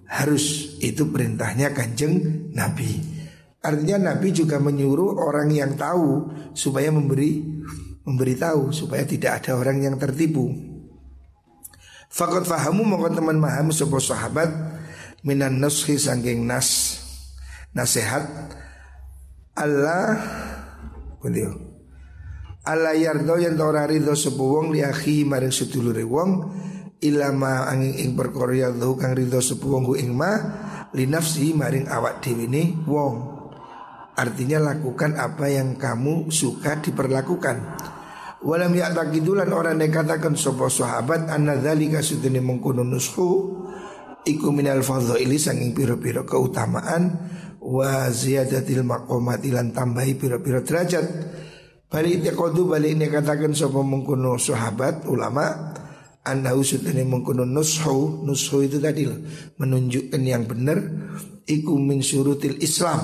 harus 0.04 0.76
itu 0.84 1.08
perintahnya 1.08 1.72
kanjeng 1.72 2.48
Nabi. 2.52 3.16
Artinya 3.64 4.12
Nabi 4.12 4.36
juga 4.36 4.60
menyuruh 4.60 5.16
orang 5.16 5.48
yang 5.48 5.72
tahu 5.80 6.28
supaya 6.52 6.92
memberi 6.92 7.40
memberitahu 8.04 8.68
supaya 8.72 9.08
tidak 9.08 9.42
ada 9.42 9.56
orang 9.56 9.80
yang 9.80 9.96
tertipu. 9.96 10.52
Fakot 12.12 12.44
fahamu 12.44 12.84
mongko 12.84 13.16
teman 13.16 13.40
maham 13.40 13.72
sebuah 13.72 14.00
sahabat 14.00 14.48
minan 15.22 15.59
nushi 15.59 15.98
sangking 15.98 16.46
nas 16.46 17.00
nasihat. 17.74 18.26
Allah 19.59 20.14
beliau 21.18 21.50
Allah 22.68 22.94
yardo 22.94 23.40
yang 23.40 23.57
ora 23.59 23.88
ridho 23.88 24.12
sebuah 24.12 24.50
wong 24.61 24.66
li 24.76 24.85
akhi 24.85 25.24
maring 25.24 25.50
sedulure 25.50 26.04
wong 26.04 26.31
ilama 27.00 27.64
angin 27.64 27.96
ing 27.96 28.11
perkara 28.12 28.52
ya 28.52 28.68
kang 28.70 29.16
ridho 29.16 29.40
sebuah 29.40 29.83
wong 29.83 29.96
ing 29.96 30.12
ma 30.12 30.37
li 30.92 31.09
nafsi 31.09 31.57
maring 31.57 31.88
awak 31.88 32.20
dhewe 32.20 32.44
ne 32.44 32.76
wong. 32.85 33.40
Artinya 34.18 34.59
lakukan 34.59 35.14
apa 35.14 35.46
yang 35.46 35.78
kamu 35.78 36.28
suka 36.35 36.83
diperlakukan. 36.83 37.57
Walam 38.42 38.74
ya'taqidulan 38.74 39.50
orang 39.50 39.78
yang 39.78 39.94
katakan 39.94 40.35
sopo 40.35 40.66
sahabat 40.70 41.31
Anna 41.31 41.59
dhalika 41.59 42.02
sudini 42.02 42.38
mengkuno 42.42 42.83
nushu 42.87 43.64
Iku 44.26 44.50
minal 44.50 44.83
fadhaili 44.83 45.38
sanging 45.38 45.76
piro-piro 45.76 46.26
keutamaan 46.26 47.31
Wa 47.59 48.09
ziyadatil 48.09 48.87
maqomatilan 48.87 49.74
tambahi 49.76 50.16
piro-piro 50.16 50.62
derajat. 50.64 51.07
Balik 51.88 52.20
tekodu 52.20 52.68
balik 52.68 53.00
ini 53.00 53.09
katakan 53.09 53.57
sopo 53.57 53.81
mengkuno 53.81 54.37
sahabat 54.37 55.09
ulama 55.09 55.72
Anda 56.20 56.52
usutini 56.52 57.00
mengkuno 57.00 57.48
nushu 57.48 58.28
Nushu 58.28 58.61
itu 58.61 58.76
tadi 58.76 59.09
loh 59.09 59.16
Menunjukkan 59.57 60.20
yang 60.20 60.44
benar 60.44 60.76
Iku 61.48 61.81
min 61.81 62.04
surutil 62.04 62.61
Islam 62.61 63.00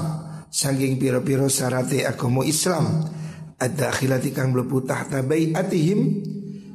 Saking 0.53 1.01
piro-piro 1.01 1.49
syarate 1.49 2.05
agama 2.05 2.45
Islam. 2.47 3.09
Ada 3.57 3.89
khilati 3.91 4.31
kang 4.37 4.53
mlebu 4.53 4.85
tahta 4.85 5.25
bai'atihim 5.25 6.01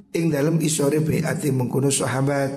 Ing 0.09 0.33
dalam 0.33 0.57
isore 0.57 1.05
bai'ati 1.05 1.53
mengkono 1.53 1.93
sahabat 1.93 2.49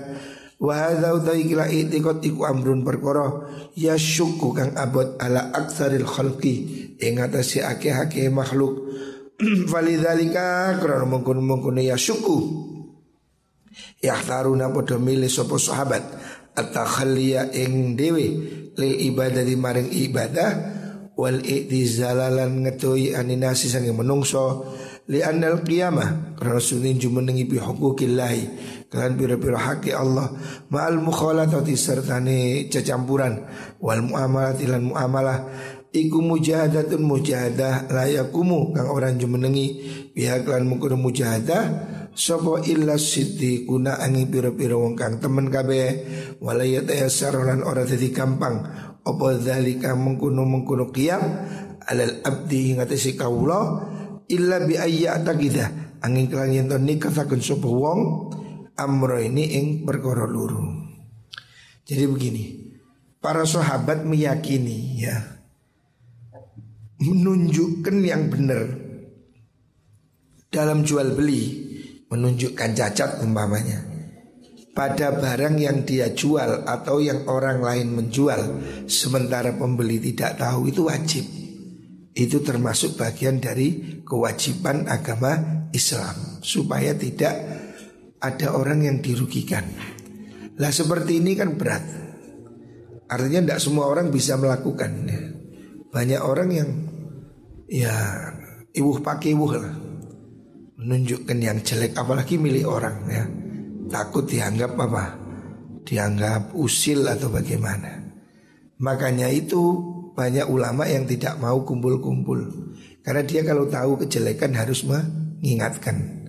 Wa 0.63 0.79
hadza 0.79 1.11
utai 1.11 1.43
kila 1.43 1.67
i'tiqad 1.67 2.23
iku 2.23 2.47
amrun 2.47 2.87
perkara 2.87 3.51
ya 3.75 3.99
syukku 3.99 4.55
kang 4.55 4.79
abot 4.79 5.19
ala 5.19 5.51
aktsaril 5.51 6.07
khalqi 6.07 6.55
ing 7.03 7.19
atase 7.19 7.67
akeh-akeh 7.67 8.31
makhluk. 8.31 8.79
Falidzalika 9.71 10.79
karena 10.79 11.03
mengkono-mengkono 11.03 11.83
ya 11.83 11.99
syukku. 11.99 12.39
Yahtaruna 14.07 14.71
podo 14.71 15.03
milih 15.03 15.27
sopo 15.27 15.59
sahabat. 15.59 16.31
At-takhalliya 16.53 17.51
ing 17.57 17.97
dewe 17.99 18.27
Lil 18.79 18.95
ibadah 19.13 19.43
di 19.43 19.57
maring 19.59 19.91
ibadah. 19.91 20.51
Wal 21.19 21.43
i'tizalalan 21.43 22.63
ngetoi 22.63 23.19
aninasi 23.19 23.67
sange 23.67 23.91
menungso. 23.91 24.71
Li 25.11 25.19
anal 25.27 25.67
qiyamah 25.67 26.39
karena 26.39 26.63
sunin 26.63 27.03
jumenengi 27.03 27.51
bi 27.51 27.59
hukukillahi 27.59 28.43
kan 28.93 29.17
pira-pira 29.17 29.57
haki 29.57 29.97
Allah. 29.97 30.29
Ma'al 30.69 31.01
mukhalatati 31.01 31.73
sertane 31.73 32.69
cecampuran 32.69 33.41
wal 33.81 34.05
muamalah 34.05 34.53
lan 34.61 34.83
muamalah. 34.85 35.39
Iku 35.93 36.21
mujahadatun 36.21 37.01
mujahadah 37.01 37.89
layakumu. 37.89 38.77
Kang 38.77 38.93
orang 38.93 39.17
jumenengi 39.17 39.67
pihak 40.13 40.45
lan 40.45 40.69
mungkul 40.69 40.93
mujahadah. 41.01 41.65
Sopo 42.13 42.61
illa 42.61 43.01
kuna 43.65 43.97
angi 43.97 44.29
pira-pira 44.29 44.77
wong 44.77 44.93
kang 44.93 45.17
temen 45.25 45.49
kabeh. 45.49 45.89
Walayat 46.45 46.93
ayasar 46.93 47.33
lan 47.41 47.65
ora 47.65 47.89
dadi 47.89 48.13
gampang. 48.13 48.57
Apa 49.03 49.41
dzalika 49.41 49.97
mengkuno 49.97 50.45
mengkuno 50.45 50.93
qiyam? 50.93 51.25
Alal 51.89 52.21
abdi 52.25 52.77
ing 52.77 52.85
atase 52.85 53.17
kawula. 53.17 53.89
Illa 54.29 54.65
bi 54.65 54.77
ayya 54.77 55.21
taqida 55.21 55.97
angin 56.03 56.27
kelan 56.27 56.53
yen 56.53 56.67
to 56.67 56.77
nikataken 56.77 57.39
sapa 57.39 57.69
wong 57.69 58.01
amro 58.77 59.19
ini 59.21 59.59
ing 59.59 59.67
perkara 59.85 60.25
luru. 60.25 60.63
Jadi 61.83 62.05
begini, 62.07 62.45
para 63.19 63.47
sahabat 63.47 64.07
meyakini 64.07 65.03
ya 65.03 65.17
menunjukkan 67.03 67.97
yang 68.03 68.31
benar 68.31 68.79
dalam 70.55 70.87
jual 70.87 71.19
beli 71.19 71.71
menunjukkan 72.07 72.71
cacat 72.79 73.19
umpamanya 73.27 73.93
pada 74.73 75.13
barang 75.13 75.57
yang 75.61 75.85
dia 75.85 76.17
jual 76.17 76.65
atau 76.65 76.97
yang 77.01 77.29
orang 77.29 77.61
lain 77.61 77.89
menjual 77.93 78.41
sementara 78.89 79.53
pembeli 79.53 80.01
tidak 80.01 80.41
tahu 80.41 80.73
itu 80.73 80.89
wajib. 80.89 81.25
Itu 82.13 82.45
termasuk 82.45 83.01
bagian 83.01 83.41
dari 83.41 84.01
kewajiban 84.05 84.85
agama 84.89 85.65
Islam 85.73 86.41
supaya 86.45 86.93
tidak 86.93 87.52
ada 88.23 88.55
orang 88.55 88.87
yang 88.87 88.97
dirugikan. 89.03 89.67
Lah 90.63 90.71
seperti 90.71 91.19
ini 91.19 91.35
kan 91.35 91.59
berat. 91.59 91.83
Artinya 93.11 93.41
tidak 93.43 93.61
semua 93.61 93.91
orang 93.91 94.15
bisa 94.15 94.39
melakukan. 94.39 95.11
Banyak 95.91 96.21
orang 96.23 96.49
yang 96.55 96.71
ya 97.67 97.93
ibuh 98.73 99.03
pakai 99.03 99.35
ibuh 99.35 99.53
lah 99.59 99.75
menunjukkan 100.83 101.39
yang 101.39 101.59
jelek 101.63 101.95
apalagi 101.95 102.41
milik 102.41 102.67
orang 102.67 102.97
ya 103.07 103.25
takut 103.93 104.25
dianggap 104.25 104.73
apa? 104.79 105.19
Dianggap 105.83 106.57
usil 106.57 107.05
atau 107.05 107.29
bagaimana. 107.29 108.01
Makanya 108.81 109.29
itu 109.29 109.61
banyak 110.17 110.49
ulama 110.49 110.89
yang 110.89 111.05
tidak 111.05 111.37
mau 111.43 111.61
kumpul-kumpul. 111.67 112.71
Karena 113.03 113.23
dia 113.27 113.43
kalau 113.43 113.67
tahu 113.67 113.99
kejelekan 114.07 114.55
harus 114.55 114.87
mengingatkan. 114.87 116.22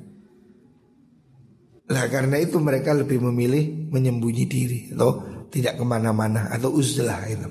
Lah 1.93 2.10
karena 2.10 2.41
itu 2.41 2.58
mereka 2.58 2.97
lebih 2.97 3.21
memilih 3.21 3.93
menyembunyi 3.93 4.49
diri 4.49 4.79
atau 4.97 5.45
tidak 5.53 5.77
ke 5.77 5.86
mana-mana 5.86 6.49
atau 6.49 6.73
uzlah 6.73 7.21
itu. 7.29 7.45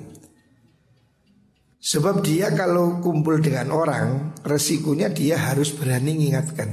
Sebab 1.83 2.19
dia 2.19 2.51
kalau 2.51 2.99
kumpul 2.99 3.39
dengan 3.39 3.71
orang 3.71 4.35
resikonya 4.43 5.11
dia 5.15 5.39
harus 5.39 5.71
berani 5.71 6.11
mengingatkan. 6.15 6.69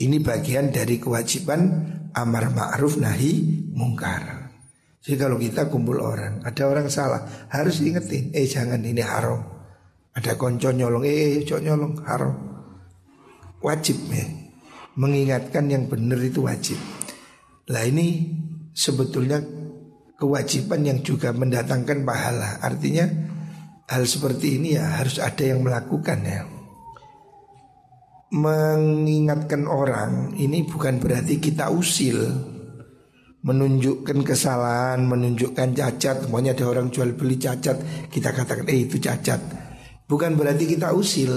Ini 0.00 0.18
bagian 0.18 0.74
dari 0.74 0.98
kewajiban 0.98 1.60
amar 2.14 2.50
ma'ruf 2.50 2.98
nahi 2.98 3.66
mungkar. 3.70 4.50
Jadi 5.00 5.16
kalau 5.16 5.36
kita 5.38 5.70
kumpul 5.70 6.02
orang, 6.02 6.42
ada 6.44 6.62
orang 6.66 6.88
salah, 6.92 7.24
harus 7.50 7.80
ingetin, 7.80 8.34
eh 8.34 8.44
jangan 8.44 8.80
ini 8.84 9.00
haram. 9.00 9.40
Ada 10.12 10.34
konco 10.34 10.72
nyolong, 10.74 11.06
eh 11.06 11.40
cok 11.46 11.60
nyolong 11.62 11.94
haram. 12.04 12.34
Wajib 13.60 13.96
ya. 14.08 14.39
Mengingatkan 14.98 15.70
yang 15.70 15.86
benar 15.86 16.18
itu 16.22 16.46
wajib. 16.46 16.78
Lah 17.70 17.86
ini 17.86 18.30
sebetulnya 18.74 19.38
kewajiban 20.18 20.82
yang 20.82 20.98
juga 21.04 21.30
mendatangkan 21.30 22.02
pahala. 22.02 22.58
Artinya 22.64 23.06
hal 23.86 24.02
seperti 24.06 24.58
ini 24.58 24.74
ya 24.74 25.02
harus 25.02 25.22
ada 25.22 25.42
yang 25.42 25.62
melakukan 25.62 26.20
ya 26.22 26.42
mengingatkan 28.30 29.66
orang 29.66 30.38
ini 30.38 30.62
bukan 30.62 31.02
berarti 31.02 31.42
kita 31.42 31.66
usil 31.74 32.30
menunjukkan 33.40 34.20
kesalahan, 34.22 35.02
menunjukkan 35.02 35.74
cacat. 35.74 36.28
Pokoknya 36.28 36.54
ada 36.54 36.64
orang 36.68 36.92
jual 36.92 37.16
beli 37.16 37.40
cacat, 37.40 38.06
kita 38.12 38.30
katakan 38.30 38.68
eh 38.70 38.86
itu 38.86 39.00
cacat. 39.02 39.40
Bukan 40.06 40.36
berarti 40.36 40.64
kita 40.68 40.92
usil, 40.94 41.32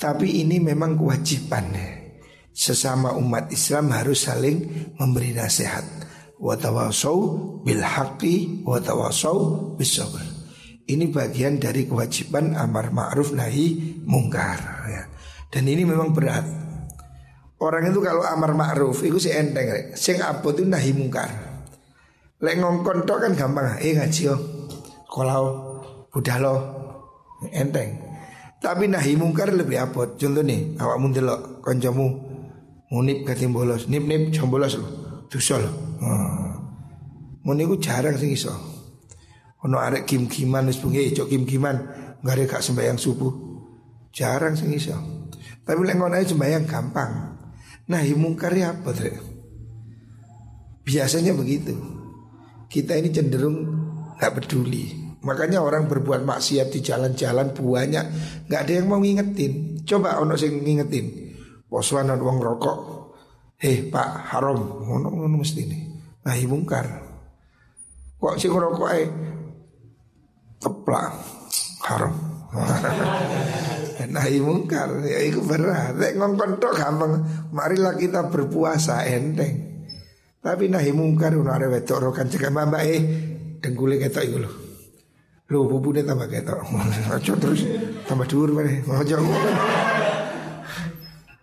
tapi 0.00 0.42
ini 0.42 0.58
memang 0.58 0.98
kewajiban. 0.98 1.66
Sesama 2.54 3.18
umat 3.18 3.50
Islam 3.50 3.90
harus 3.90 4.30
saling 4.30 4.62
memberi 4.94 5.34
nasihat. 5.34 5.82
Watawasau 6.38 7.18
bil 7.66 7.82
haqqi 7.82 8.62
watawasau 8.62 9.74
bis 9.74 9.98
Ini 10.86 11.10
bagian 11.10 11.58
dari 11.58 11.90
kewajiban 11.90 12.54
amar 12.54 12.94
ma'ruf 12.94 13.34
nahi 13.34 13.98
mungkar 14.06 14.86
ya. 14.86 15.02
Dan 15.50 15.66
ini 15.66 15.82
memang 15.82 16.14
berat. 16.14 16.46
Orang 17.58 17.90
itu 17.90 17.98
kalau 17.98 18.22
amar 18.22 18.54
ma'ruf 18.54 19.02
itu 19.02 19.18
si 19.18 19.34
enteng 19.34 19.74
rek. 19.74 19.98
Sing 19.98 20.22
itu 20.22 20.62
nahi 20.62 20.94
mungkar. 20.94 21.30
Lek 22.38 22.54
ngongkon 22.60 23.02
tok 23.02 23.18
kan 23.18 23.32
gampang. 23.34 23.82
Eh 23.82 23.98
ngaji 23.98 24.30
yo. 24.30 24.36
Kalau 25.10 25.42
udah 26.14 26.36
lo 26.38 26.54
enteng. 27.50 27.98
Tapi 28.62 28.88
nahi 28.88 29.18
mungkar 29.18 29.52
lebih 29.52 29.76
apa? 29.76 30.16
Contoh 30.16 30.40
nih, 30.40 30.80
awak 30.80 30.96
mundelok 30.96 31.60
koncomu 31.60 32.23
munip 32.94 33.26
katim 33.26 33.50
bolos, 33.50 33.90
nip 33.90 34.06
nip 34.06 34.30
bolos 34.46 34.78
lo. 34.78 34.86
Dosa 35.26 35.58
lo. 35.58 35.70
Hmm. 35.98 37.82
Jarang 37.82 38.14
sing 38.14 38.30
iso. 38.30 38.54
Ono 39.66 39.82
arek 39.82 40.06
kim-kiman 40.06 40.70
wis 40.70 40.78
bengi 40.78 41.10
cok 41.10 41.26
kim-kiman 41.26 41.76
gak 42.22 42.46
gak 42.46 42.62
sembahyang 42.62 42.94
subuh. 42.94 43.34
Jarang 44.14 44.54
sing 44.54 44.70
iso. 44.70 44.94
Tapi 45.66 45.80
lek 45.82 45.98
ngono 45.98 46.14
ae 46.14 46.22
sembahyang 46.22 46.64
gampang. 46.70 47.12
Nah, 47.84 48.00
mungkar 48.16 48.54
apa, 48.56 48.96
Dre? 48.96 49.12
Biasanya 50.84 51.34
begitu. 51.34 51.74
kita 52.68 52.98
ini 52.98 53.14
cenderung 53.14 53.56
nggak 54.18 54.32
peduli. 54.34 55.16
Makanya 55.24 55.62
orang 55.62 55.86
berbuat 55.86 56.26
maksiat 56.26 56.74
di 56.74 56.82
jalan-jalan 56.82 57.54
banyak 57.54 58.04
nggak 58.50 58.60
ada 58.60 58.72
yang 58.72 58.86
mau 58.90 58.98
ngingetin. 58.98 59.84
Coba 59.86 60.20
ono 60.20 60.34
sing 60.36 60.60
ngingetin. 60.60 61.23
Posuan 61.74 62.06
wong 62.06 62.38
rokok. 62.38 62.78
Hei 63.58 63.90
Pak 63.90 64.30
haram 64.30 64.86
ngono 64.86 65.10
ngono 65.10 65.42
mesti 65.42 65.66
ini. 65.66 65.78
Nah 66.22 66.38
mungkar. 66.46 66.86
Kok 68.14 68.38
sing 68.38 68.54
rokok 68.54 68.90
eh 68.94 69.10
keplak 70.62 71.10
haram. 71.82 72.14
Nahi 74.14 74.38
mungkar 74.38 75.02
ya 75.02 75.18
itu 75.18 75.42
berat. 75.42 75.98
Nek 75.98 76.14
ngongkon 76.14 76.62
tok 76.62 76.78
gampang. 76.78 77.26
Marilah 77.50 77.98
kita 77.98 78.30
berpuasa 78.30 79.02
enteng. 79.10 79.82
Tapi 80.38 80.70
nahi 80.70 80.94
mungkar 80.94 81.34
ono 81.34 81.50
arek 81.50 81.74
wedok 81.74 81.98
ro 81.98 82.10
kancek 82.14 82.54
mbak 82.54 82.84
eh 82.86 83.00
dengkule 83.58 83.98
ketok 83.98 84.22
iku 84.22 84.38
lho. 84.46 84.50
Lho 85.50 85.66
bubune 85.66 86.06
tambah 86.06 86.30
ketok. 86.30 86.62
Aja 87.18 87.34
terus 87.34 87.66
tambah 88.06 88.30
dhuwur 88.30 88.62
wae. 88.62 88.78
Aja. 88.86 89.18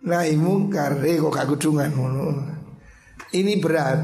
Nahi 0.02 0.34
mungkar 0.34 0.98
eh 1.06 1.18
kok 1.18 1.34
ngono. 1.66 2.26
Ini 3.32 3.52
berat. 3.62 4.00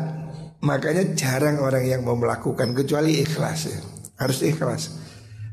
Makanya 0.59 1.15
jarang 1.15 1.63
orang 1.63 1.87
yang 1.87 2.03
mau 2.03 2.19
melakukan 2.19 2.75
kecuali 2.75 3.23
ikhlas 3.23 3.61
ya. 3.71 3.79
Harus 4.19 4.43
ikhlas. 4.43 4.83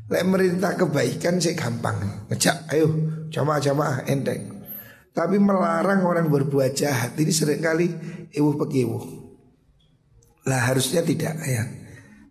Lek 0.06 0.22
merintah 0.22 0.78
kebaikan 0.78 1.42
sih 1.42 1.58
gampang 1.58 1.98
Ngejak 2.30 2.70
ayo 2.70 2.86
jamaah-jamaah 3.34 4.06
enteng 4.06 4.62
Tapi 5.10 5.42
melarang 5.42 6.06
orang 6.06 6.30
berbuat 6.30 6.78
jahat 6.78 7.18
Ini 7.18 7.32
sering 7.34 7.58
kali 7.58 7.90
ibu 8.30 8.54
pekiwu 8.54 8.98
Lah 10.46 10.70
harusnya 10.70 11.02
tidak 11.02 11.42
ya 11.42 11.66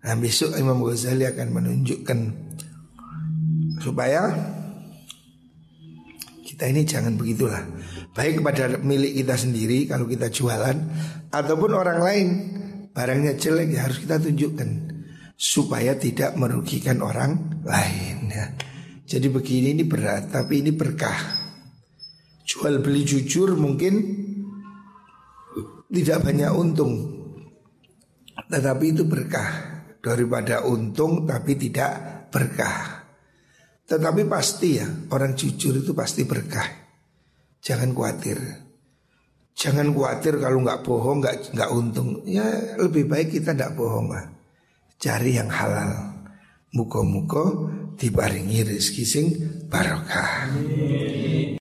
Nah 0.08 0.15
besok 0.15 0.56
Imam 0.56 0.80
Ghazali 0.88 1.28
akan 1.28 1.47
menunjukkan 1.51 2.19
Supaya 3.84 4.32
Kita 6.45 6.69
ini 6.69 6.86
jangan 6.86 7.17
begitulah 7.17 7.65
Baik 8.13 8.45
kepada 8.45 8.77
milik 8.77 9.25
kita 9.25 9.34
sendiri 9.34 9.89
Kalau 9.89 10.05
kita 10.05 10.29
jualan 10.29 10.77
Ataupun 11.34 11.71
orang 11.73 11.99
lain 12.05 12.27
Barangnya 12.93 13.34
jelek 13.34 13.73
ya 13.73 13.89
harus 13.89 13.97
kita 13.99 14.21
tunjukkan 14.21 14.95
supaya 15.36 15.99
tidak 15.99 16.39
merugikan 16.39 17.03
orang 17.03 17.60
lain 17.67 18.31
ya. 18.31 18.45
Jadi 19.05 19.27
begini 19.29 19.75
ini 19.75 19.84
berat 19.84 20.31
tapi 20.31 20.63
ini 20.63 20.71
berkah. 20.71 21.43
Jual 22.47 22.79
beli 22.79 23.03
jujur 23.03 23.53
mungkin 23.60 23.93
tidak 25.91 26.23
banyak 26.23 26.51
untung. 26.55 26.93
Tetapi 28.47 28.86
itu 28.95 29.03
berkah 29.03 29.51
daripada 29.99 30.63
untung 30.63 31.27
tapi 31.27 31.60
tidak 31.60 32.25
berkah. 32.31 32.94
Tetapi 33.85 34.25
pasti 34.25 34.81
ya 34.81 34.87
orang 35.13 35.37
jujur 35.37 35.77
itu 35.77 35.93
pasti 35.93 36.25
berkah. 36.25 36.65
Jangan 37.61 37.93
khawatir. 37.93 38.37
Jangan 39.55 39.93
khawatir 39.93 40.41
kalau 40.41 40.59
nggak 40.65 40.81
bohong 40.81 41.21
nggak 41.21 41.53
nggak 41.53 41.69
untung. 41.69 42.21
Ya 42.25 42.45
lebih 42.81 43.05
baik 43.05 43.33
kita 43.33 43.53
tidak 43.53 43.77
bohong 43.77 44.09
lah 44.09 44.35
cari 44.99 45.37
yang 45.37 45.51
halal. 45.51 46.17
Muko-muko 46.75 47.71
dibaringi 47.95 48.67
rezeki 48.67 49.05
sing 49.07 49.25
barokah. 49.71 50.51